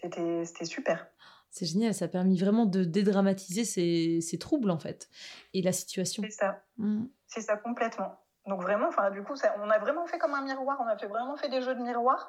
[0.00, 1.06] c'était super.
[1.52, 5.10] C'est génial, ça a permis vraiment de dédramatiser ces, troubles en fait
[5.52, 6.22] et la situation.
[6.24, 7.04] C'est ça, mmh.
[7.26, 8.18] c'est ça complètement.
[8.46, 10.96] Donc vraiment, enfin du coup, ça, on a vraiment fait comme un miroir, on a
[10.96, 12.26] fait vraiment fait des jeux de miroir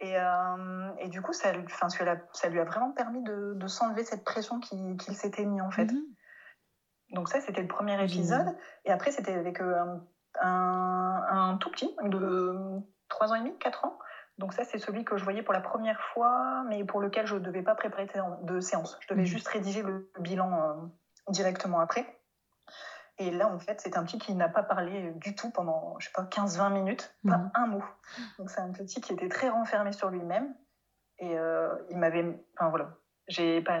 [0.00, 1.52] et, euh, et du coup, ça,
[2.32, 5.86] ça lui a vraiment permis de, de s'enlever cette pression qu'il s'était mis en fait.
[5.86, 6.02] Mmh.
[7.14, 9.96] Donc ça, c'était le premier épisode et après c'était avec euh,
[10.42, 13.96] un, un, tout petit de 3 ans et demi, 4 ans.
[14.38, 17.36] Donc ça, c'est celui que je voyais pour la première fois, mais pour lequel je
[17.36, 18.06] ne devais pas préparer
[18.42, 18.98] de séance.
[19.00, 19.26] Je devais mmh.
[19.26, 20.74] juste rédiger le bilan euh,
[21.30, 22.18] directement après.
[23.18, 26.06] Et là, en fait, c'est un petit qui n'a pas parlé du tout pendant, je
[26.06, 27.50] sais pas, 15-20 minutes, pas mmh.
[27.54, 27.84] un mot.
[28.38, 30.54] Donc c'est un petit qui était très renfermé sur lui-même.
[31.18, 32.90] Et euh, il m'avait, enfin voilà,
[33.26, 33.80] j'ai pas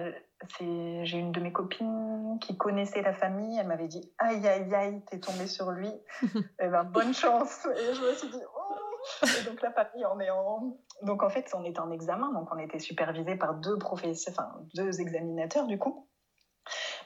[0.60, 5.02] j'ai une de mes copines qui connaissait la famille, elle m'avait dit aïe aïe aïe,
[5.06, 5.90] t'es tombée sur lui.
[6.60, 7.66] eh ben bonne chance.
[7.66, 8.42] Et je me suis dit.
[9.40, 12.48] Et donc la famille, on est en donc en fait on était en examen, donc
[12.52, 16.08] on était supervisé par deux professeurs, enfin deux examinateurs du coup.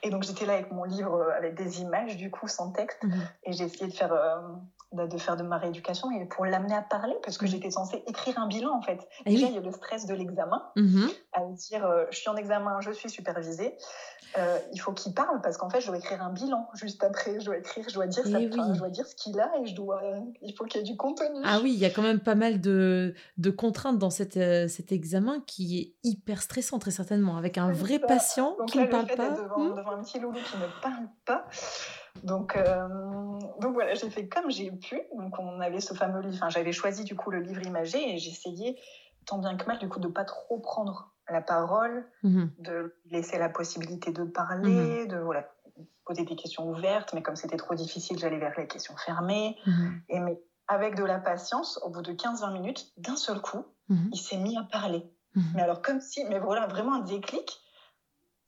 [0.03, 3.03] Et donc j'étais là avec mon livre euh, avec des images du coup sans texte
[3.03, 3.21] mhm.
[3.45, 4.41] et j'ai essayé de faire euh,
[4.93, 8.38] de faire de ma rééducation et pour l'amener à parler parce que j'étais censée écrire
[8.38, 9.07] un bilan en fait.
[9.24, 11.09] Et Déjà il y a le stress de l'examen mhm.
[11.32, 13.76] à me dire euh, je suis en examen, je suis supervisée.
[14.38, 17.41] Euh, il faut qu'il parle parce qu'en fait, je dois écrire un bilan juste après.
[17.41, 19.74] Je dois écrire, je dois dire, ça, je dois dire ce qu'il a et je
[19.74, 20.01] dois,
[20.43, 21.41] il faut qu'il y ait du contenu.
[21.45, 24.68] Ah oui, il y a quand même pas mal de, de contraintes dans cet, euh,
[24.68, 29.07] cet examen qui est hyper stressant, très certainement, avec un vrai patient qui ne parle
[29.07, 29.30] pas.
[29.30, 31.47] Devant, hmm devant un petit loulou qui ne parle pas.
[32.23, 32.89] Donc, euh,
[33.61, 35.01] donc voilà, j'ai fait comme j'ai pu.
[35.17, 36.35] Donc on avait ce fameux livre.
[36.37, 38.77] Enfin, j'avais choisi du coup le livre imagé et j'essayais
[39.27, 42.51] tant bien que mal du coup de pas trop prendre la parole, mhm.
[42.59, 45.09] de laisser la possibilité de parler, mhm.
[45.09, 45.49] de voilà,
[46.05, 49.57] poser des questions ouvertes, mais comme c'était trop difficile, j'allais vers les questions fermées.
[49.67, 50.03] Mhm.
[50.09, 53.65] Et mais avec de la patience, au bout de 15-20 minutes, d'un seul coup,
[54.13, 55.05] il s'est mis à parler.
[55.55, 57.61] Mais alors comme si, mais voilà, vraiment un déclic.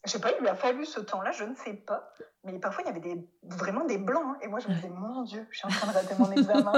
[0.04, 2.12] Je sais pas, il lui a fallu ce temps-là, je ne sais pas.
[2.42, 4.24] Mais parfois, il y avait des, vraiment des blancs.
[4.26, 4.38] Hein.
[4.42, 6.72] et moi, je me disais, mon Dieu, je suis en train de rater mon examen.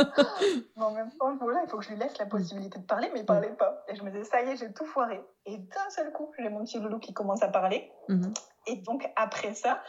[0.77, 3.11] mais en même temps, voilà, il faut que je lui laisse la possibilité de parler,
[3.15, 3.83] mais il parlait pas.
[3.89, 5.25] Et je me disais, ça y est, j'ai tout foiré.
[5.47, 7.91] Et d'un seul coup, j'ai mon petit loulou qui commence à parler.
[8.11, 8.35] Mhm.
[8.67, 9.81] Et donc, après ça,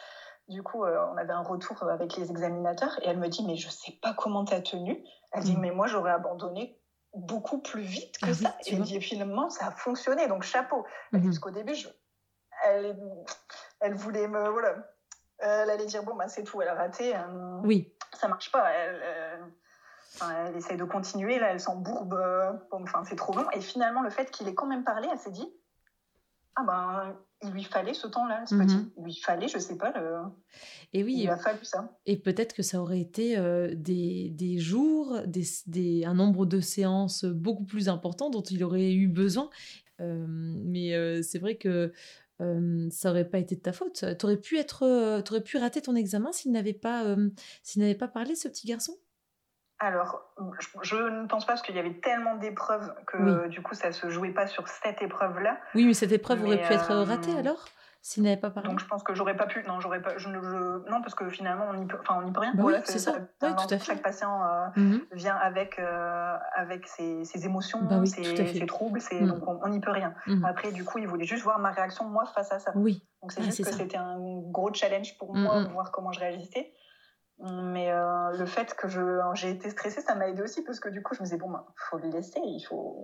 [0.48, 2.98] du coup, euh, on avait un retour avec les examinateurs.
[3.02, 5.04] Et elle me dit, mais je sais pas comment tu as tenu.
[5.34, 5.62] Elle dit, mhm.
[5.62, 6.80] mais moi, j'aurais abandonné
[7.14, 8.56] beaucoup plus vite que ah ça.
[8.66, 10.28] et dit, finalement, ça a fonctionné.
[10.30, 10.86] Donc, chapeau.
[11.12, 11.24] Mhm.
[11.24, 11.90] Parce qu'au début, je...
[12.66, 12.98] elle,
[13.80, 14.50] elle voulait me.
[14.50, 14.76] Voilà
[15.40, 17.16] elle allait dire bon bah c'est tout, elle a raté.
[17.16, 17.92] Euh, oui.
[18.14, 18.70] Ça marche pas.
[18.72, 19.02] Elle,
[20.48, 22.14] elle essaie de continuer là, elle s'embourbe.
[22.14, 23.50] Euh, enfin c'est trop long.
[23.52, 25.48] Et finalement le fait qu'il ait quand même parlé, elle s'est dit
[26.56, 28.76] ah ben il lui fallait ce temps-là, ce petit.
[28.76, 28.92] Mhm.
[28.98, 30.22] Il lui fallait, je sais pas, le...
[30.94, 31.92] et oui, il a fallu ça.
[32.06, 36.62] Et peut-être que ça aurait été euh, des, des, jours, des, des, un nombre de
[36.62, 39.50] séances beaucoup plus important dont il aurait eu besoin.
[40.00, 41.92] mais c'est vrai que
[42.40, 44.06] ça aurait pas été de ta faute.
[44.18, 44.84] Tu aurais pu être,
[45.30, 47.16] aurais pu rater ton examen s'il n'avait pas,
[47.64, 48.94] s'il n'avait pas parlé, ce petit garçon?
[49.80, 50.34] Alors,
[50.84, 54.10] je, ne pense pas parce qu'il y avait tellement d'épreuves que du coup ça se
[54.10, 55.60] jouait pas sur cette épreuve-là.
[55.76, 57.66] Oui, mais cette épreuve aurait pu être ratée alors?
[58.06, 58.70] S'il n'avait pas parlé.
[58.70, 59.64] Donc je pense que j'aurais pas pu.
[59.68, 60.16] Non, j'aurais pas.
[60.20, 61.98] Je, non, parce que finalement on y peut.
[62.00, 62.54] Enfin, on n'y peut rien.
[62.54, 63.16] Bah c'est ça.
[63.42, 63.84] Oui, tout à fait.
[63.84, 69.00] Chaque patient euh, vient avec euh, avec ses, ses émotions, bah ses, ses, troubles.
[69.22, 70.14] Donc on n'y peut rien.
[70.44, 72.74] Après, du coup, il voulait juste voir ma réaction moi face à ça.
[72.76, 73.02] Oui.
[73.24, 76.74] Donc c'est juste que c'était un gros challenge pour moi de voir comment je réagissais.
[77.40, 78.88] Mais euh, le fait que
[79.34, 81.48] j'ai été stressée, ça m'a aidé aussi parce que du coup, je me disais, bon,
[81.48, 83.04] il ben, faut le laisser, il faut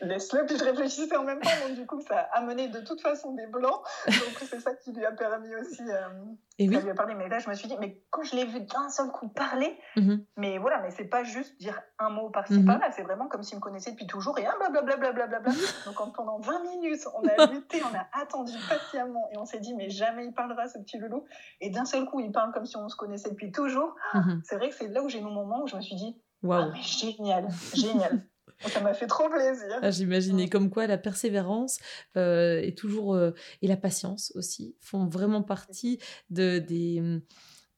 [0.00, 0.46] laisse-le.
[0.46, 3.34] Puis je réfléchissais en même temps, donc du coup, ça a amené de toute façon
[3.34, 3.80] des blancs.
[4.06, 5.82] Donc c'est ça qui lui a permis aussi.
[5.82, 6.08] Euh,
[6.58, 7.14] et ça lui a parlé.
[7.14, 9.78] Mais là, je me suis dit, mais quand je l'ai vu d'un seul coup parler,
[9.96, 10.24] mhm.
[10.36, 12.66] mais voilà, mais c'est pas juste dire un mot par-ci mhm.
[12.66, 14.96] par-là, c'est vraiment comme s'il me connaissait depuis toujours et blablabla.
[14.96, 15.52] Bla, bla, bla, bla,
[15.84, 19.74] Donc pendant 20 minutes, on a lutté, on a attendu patiemment et on s'est dit,
[19.74, 21.24] mais jamais il parlera ce petit loulou.
[21.60, 23.94] Et d'un seul coup, il parle comme si on se connaissait depuis toujours.
[24.14, 24.42] Mhm.
[24.44, 26.20] C'est vrai que c'est là où j'ai mon moment où je me suis dit,
[26.50, 28.22] ah, mais génial, génial.
[28.68, 29.78] Ça m'a fait trop plaisir.
[29.82, 30.48] Ah, J'imagine.
[30.48, 31.78] comme quoi la persévérance
[32.16, 33.32] euh, est toujours, euh,
[33.62, 35.98] et la patience aussi font vraiment partie
[36.30, 37.20] de, des, hum,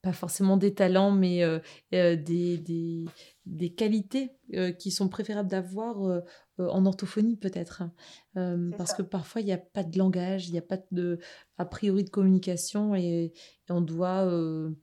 [0.03, 1.59] pas forcément des talents, mais euh,
[1.91, 3.07] des, des,
[3.47, 4.31] des, qualités
[4.79, 6.23] qui sont préférables d'avoir
[6.59, 7.83] en orthophonie peut-être.
[8.35, 11.19] Parce que parfois il n'y a pas de langage, il n'y a pas de,
[11.59, 13.33] a priori de communication et, et
[13.71, 14.31] on doit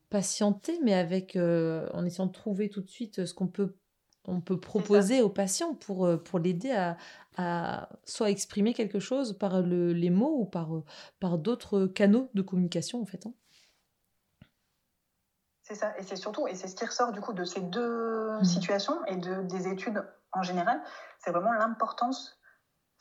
[0.09, 3.77] patienter, mais avec, en essayant de trouver tout de suite ce qu'on peut
[4.27, 6.97] on peut proposer au patient pour, euh, pour l'aider à,
[7.37, 10.83] à, soit exprimer quelque chose par les mots ou par, euh,
[11.19, 13.25] par d'autres canaux de communication en fait.
[13.25, 13.33] Hein.
[15.63, 18.37] C'est ça, et c'est surtout, et c'est ce qui ressort du coup de ces deux
[18.39, 18.43] mmh.
[18.43, 20.79] situations et de, des études en général,
[21.17, 22.39] c'est vraiment l'importance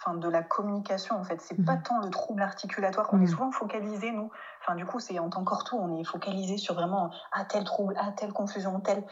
[0.00, 1.42] enfin, de la communication en fait.
[1.42, 1.82] C'est pas mmh.
[1.82, 3.28] tant le trouble articulatoire, on est mmh.
[3.28, 4.30] souvent focalisé nous,
[4.62, 7.94] enfin du coup c'est en tant qu'ortho, on est focalisé sur vraiment ah tel trouble,
[7.98, 9.04] ah telle confusion, tel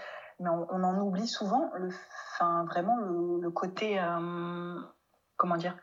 [0.42, 1.88] mais on, en oublie souvent le,
[2.34, 4.80] enfin, vraiment le, côté, euh,
[5.36, 5.76] comment dire,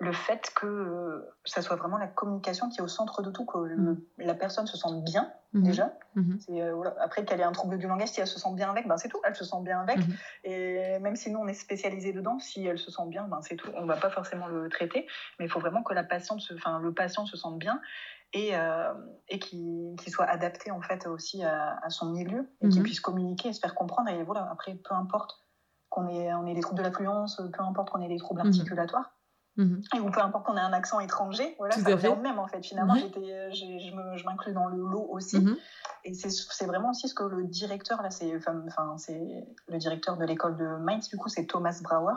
[0.00, 3.44] le fait que euh, ça soit vraiment la communication qui est au centre de tout,
[3.44, 4.00] que mm.
[4.18, 5.62] la personne se sente bien mm-hmm.
[5.62, 5.92] déjà.
[6.16, 6.60] Mm-hmm.
[6.60, 8.96] Euh, après qu'elle ait un trouble du langage, si elle se sent bien avec, ben
[8.96, 9.98] c'est tout, elle se sent bien avec.
[9.98, 10.14] Mm-hmm.
[10.44, 13.56] Et même si nous on est spécialisé dedans, si elle se sent bien, ben c'est
[13.56, 13.70] tout.
[13.74, 15.06] On va pas forcément le traiter,
[15.38, 17.80] mais il faut vraiment que la patiente, enfin le patient se sente bien
[18.32, 18.92] et, euh,
[19.28, 22.84] et qui, soit adapté en fait aussi à, son milieu et qui mhm.
[22.84, 24.08] puisse communiquer et se faire comprendre.
[24.10, 25.44] Et voilà, après, peu importe
[25.90, 28.48] qu'on ait, on ait des troubles de l'affluence, peu importe qu'on ait des troubles mhm.
[28.48, 29.10] articulatoires,
[29.58, 29.82] Mhm.
[30.04, 32.64] ou peu importe qu'on ait un accent étranger, voilà, ça revient au même en fait.
[32.64, 35.44] Finalement, j'étais, je m'inclus dans le lot aussi.
[36.04, 38.62] Et c'est vraiment aussi ce que le directeur, là, c'est enfin,
[39.68, 42.14] le directeur de l'école de Mainz, du coup, c'est Thomas Brauer.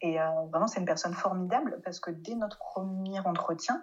[0.00, 3.82] Et euh, vraiment, c'est une personne formidable parce que dès notre premier entretien,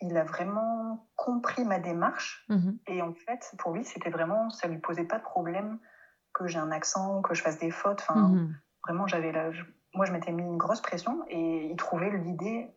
[0.00, 2.46] il a vraiment compris ma démarche.
[2.86, 5.78] Et en fait, pour lui, c'était vraiment, ça lui posait pas de problème
[6.32, 8.04] que j'ai un accent, que je fasse des fautes.
[8.08, 8.48] Enfin,
[8.84, 9.50] vraiment, j'avais la
[9.94, 12.72] moi, je m'étais mis une grosse pression et il trouvait l'idée,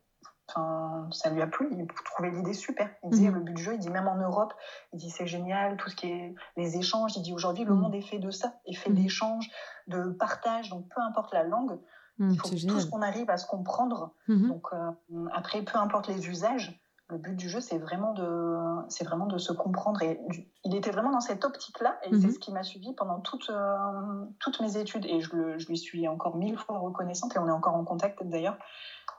[0.47, 2.89] enfin, ça lui a plu, il trouvait l'idée super.
[3.03, 3.35] Il disait mhm.
[3.35, 4.53] le but du jeu, il dit même en Europe,
[4.93, 7.15] il dit c'est génial, tout ce qui est les échanges.
[7.15, 7.81] Il dit aujourd'hui, le mhm.
[7.81, 8.95] monde est fait de ça, est fait mhm.
[8.95, 9.49] d'échanges,
[9.87, 11.79] de partage, donc peu importe la langue.
[12.19, 14.13] il faut tous qu'on arrive à se comprendre.
[14.27, 14.91] Donc euh,
[15.33, 16.79] après, peu importe les usages,
[17.13, 18.57] le but du jeu, c'est vraiment de,
[18.89, 20.01] c'est vraiment de se comprendre.
[20.01, 20.19] Et
[20.65, 22.31] il était vraiment dans cette optique-là, et c'est mhm.
[22.31, 25.05] ce qui m'a suivi pendant toutes, euh, toutes mes études.
[25.05, 27.85] Et je, le, je, lui suis encore mille fois reconnaissante, et on est encore en
[27.85, 28.57] contact d'ailleurs.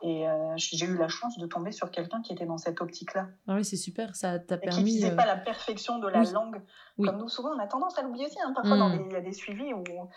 [0.03, 3.28] Et euh, j'ai eu la chance de tomber sur quelqu'un qui était dans cette optique-là.
[3.47, 4.76] Ah oui, c'est super, ça t'a permis.
[4.76, 6.61] Qui ne visait pas la perfection de la langue,
[6.99, 8.38] comme nous souvent on a tendance à l'oublier aussi.
[8.45, 8.53] Hein.
[8.55, 9.07] Parfois, hmm.
[9.07, 10.09] il y a des suivis où on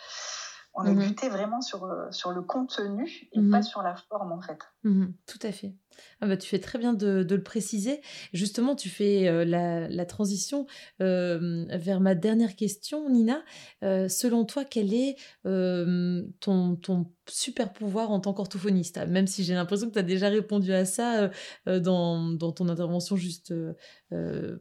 [0.85, 1.33] est buté mhm.
[1.33, 3.63] vraiment sur, euh, sur le contenu et pas mhm.
[3.63, 4.59] sur la forme en fait.
[4.83, 5.13] Mhm.
[5.25, 5.73] Tout à fait.
[6.21, 8.01] Ah bah, tu fais très bien de, le préciser.
[8.33, 10.67] Justement, tu fais euh, la, transition
[11.01, 13.43] euh, vers ma dernière question, Nina.
[13.81, 19.87] selon toi, quel est ton, ton super pouvoir en tant qu'orthophoniste Même si j'ai l'impression
[19.87, 21.29] que tu as déjà répondu à ça
[21.65, 23.53] dans, dans, ton intervention juste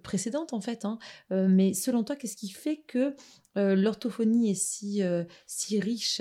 [0.02, 0.84] précédente, en fait.
[0.84, 0.98] Hein.
[1.30, 3.14] mais selon toi, qu'est-ce qui fait que
[3.56, 6.20] euh, l'orthophonie est si, euh, si riche,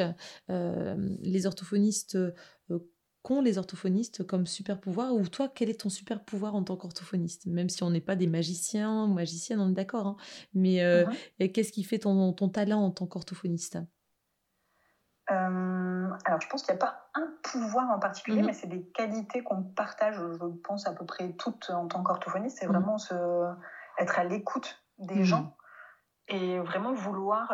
[0.50, 2.18] euh, les orthophonistes
[3.22, 5.16] qu'ont les orthophonistes comme super pouvoir?
[5.16, 7.48] Ou toi, quel est ton super pouvoir en tant qu'orthophoniste?
[7.48, 10.08] Même si on n'est pas des magiciens ou magiciennes, on est d'accord.
[10.08, 10.18] Hein.
[10.54, 11.52] mais uh-huh.
[11.52, 13.80] qu'est-ce qui fait ton, ton talent en tant qu'orthophoniste?
[15.28, 18.46] Alors, je pense qu'il n'y a pas un pouvoir en particulier, mm-hmm.
[18.46, 22.58] mais c'est des qualités qu'on partage, je pense, à peu près toutes en tant qu'orthophoniste.
[22.60, 22.72] C'est mm-hmm.
[22.72, 23.16] vraiment se,
[23.98, 25.24] être à l'écoute des mm-hmm.
[25.24, 25.56] gens
[26.28, 27.54] et vraiment vouloir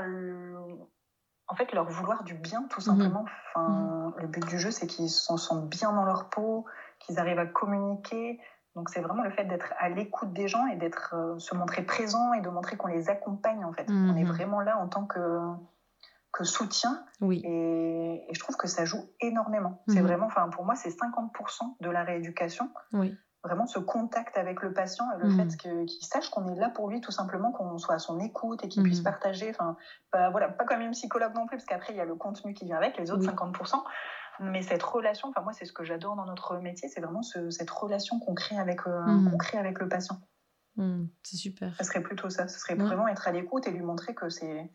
[1.52, 2.86] en fait leur vouloir du bien tout mhm.
[2.86, 4.14] simplement enfin mhm.
[4.18, 6.66] le but du jeu c'est qu'ils se sentent bien dans leur peau
[7.00, 8.40] qu'ils arrivent à communiquer
[8.76, 11.82] donc c'est vraiment le fait d'être à l'écoute des gens et d'être euh, se montrer
[11.82, 14.32] présent et de montrer qu'on les accompagne en fait on est mhm.
[14.32, 15.20] vraiment là en tant que
[16.32, 17.42] que soutien oui.
[17.44, 21.76] et, et je trouve que ça joue énormément c'est vraiment enfin pour moi c'est 50%
[21.80, 25.50] de la rééducation oui vraiment ce contact avec le patient et le mm.
[25.50, 28.64] fait qu'il sache qu'on est là pour lui tout simplement, qu'on soit à son écoute
[28.64, 29.06] et qu'il puisse mm.
[29.06, 29.50] partager.
[29.50, 29.78] Enfin,
[30.12, 32.54] pas, voilà, pas comme une psychologue non plus, parce qu'après il y a le contenu
[32.54, 33.84] qui vient avec, les autres 50%.
[34.40, 37.70] Mais cette relation, enfin moi c'est ce que j'adore dans notre métier, c'est vraiment cette
[37.70, 39.38] relation qu'on crée avec, euh, mm.
[39.38, 40.20] crée avec le patient.
[41.24, 41.76] c'est super.
[41.78, 42.48] Ce serait plutôt ça.
[42.48, 44.72] Ce serait vraiment être à l'écoute et lui montrer que c'est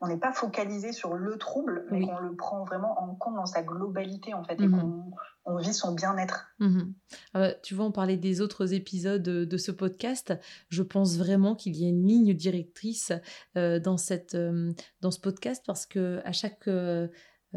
[0.00, 3.46] on n'est pas focalisé sur le trouble, mais qu'on le prend vraiment en compte dans
[3.46, 5.12] sa globalité, en fait, et mhm.
[5.44, 6.46] qu'on vit son bien-être.
[6.60, 6.94] Mhm.
[7.36, 10.34] Euh, tu vois, on parlait des autres épisodes de, ce podcast.
[10.68, 13.12] Je pense vraiment qu'il y a une ligne directrice
[13.56, 16.68] euh, dans, cette, euh, dans ce podcast parce que à chaque,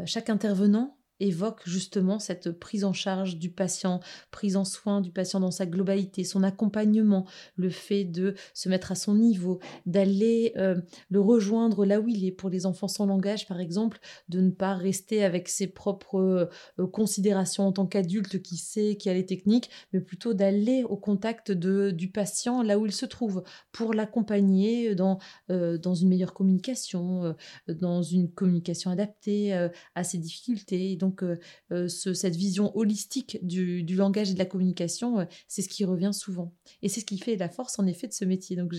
[0.04, 4.00] chaque intervenant, évoque justement cette prise en charge du patient,
[4.30, 8.92] prise en soin du patient dans sa globalité, son accompagnement, le fait de se mettre
[8.92, 12.32] à son niveau, d'aller euh, le rejoindre là où il est.
[12.32, 13.98] Pour les enfants sans langage, par exemple,
[14.28, 19.08] de ne pas rester avec ses propres euh, considérations en tant qu'adulte qui sait, qui
[19.08, 23.06] a les techniques, mais plutôt d'aller au contact de, du patient là où il se
[23.06, 25.18] trouve pour l'accompagner dans,
[25.50, 27.34] euh, dans une meilleure communication,
[27.68, 29.52] dans une communication adaptée
[29.94, 30.96] à ses difficultés.
[30.96, 31.38] Donc, donc, euh,
[31.72, 36.12] euh, cette vision holistique du, langage et de la communication, euh, c'est ce qui revient
[36.14, 36.52] souvent.
[36.80, 38.56] Et c'est ce qui fait la force, en effet, de ce métier.
[38.56, 38.74] Donc,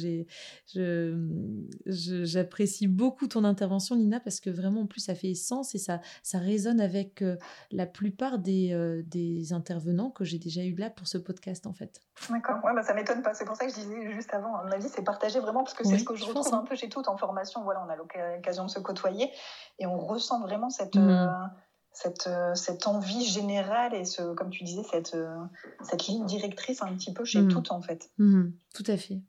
[1.86, 6.02] j'apprécie beaucoup ton intervention, Nina, parce que vraiment, en plus, ça fait sens et ça,
[6.24, 7.24] ça résonne avec
[7.72, 12.02] la plupart des, des intervenants que j'ai déjà eu là pour ce podcast, en fait.
[12.30, 13.34] D'accord, ouais, bah, ça m'étonne pas.
[13.34, 15.76] C'est pour ça que je disais juste avant, à mon avis, c'est partagé vraiment, parce
[15.76, 17.64] que c'est ce que je, retrouve un peu chez toutes en formation.
[17.64, 19.32] Voilà, on a l'occasion de se côtoyer
[19.80, 20.96] et on ressent vraiment cette.
[20.96, 21.28] Mmh euh,
[21.94, 25.36] cette envie générale et ce, comme tu disais, cette, euh,
[25.84, 27.50] cette ligne directrice un petit peu chez mhm.
[27.50, 28.10] toutes en fait.
[28.18, 28.54] Mhm.
[28.74, 29.22] tout à fait.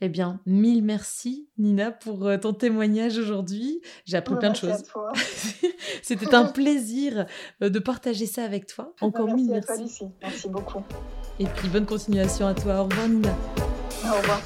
[0.00, 3.80] Eh bien, mille merci Nina pour euh, ton témoignage aujourd'hui.
[4.04, 4.84] J'ai appris plein de choses.
[6.02, 7.26] C'était un plaisir
[7.60, 8.94] de partager ça avec toi.
[9.00, 9.72] Encore merci mille merci.
[9.72, 10.08] À toi, Lucie.
[10.22, 10.82] Merci beaucoup.
[11.40, 12.80] Et puis bonne continuation à toi.
[12.80, 13.34] Au revoir Nina.
[14.04, 14.40] Au revoir.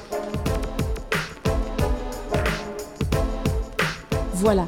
[4.33, 4.67] Voilà,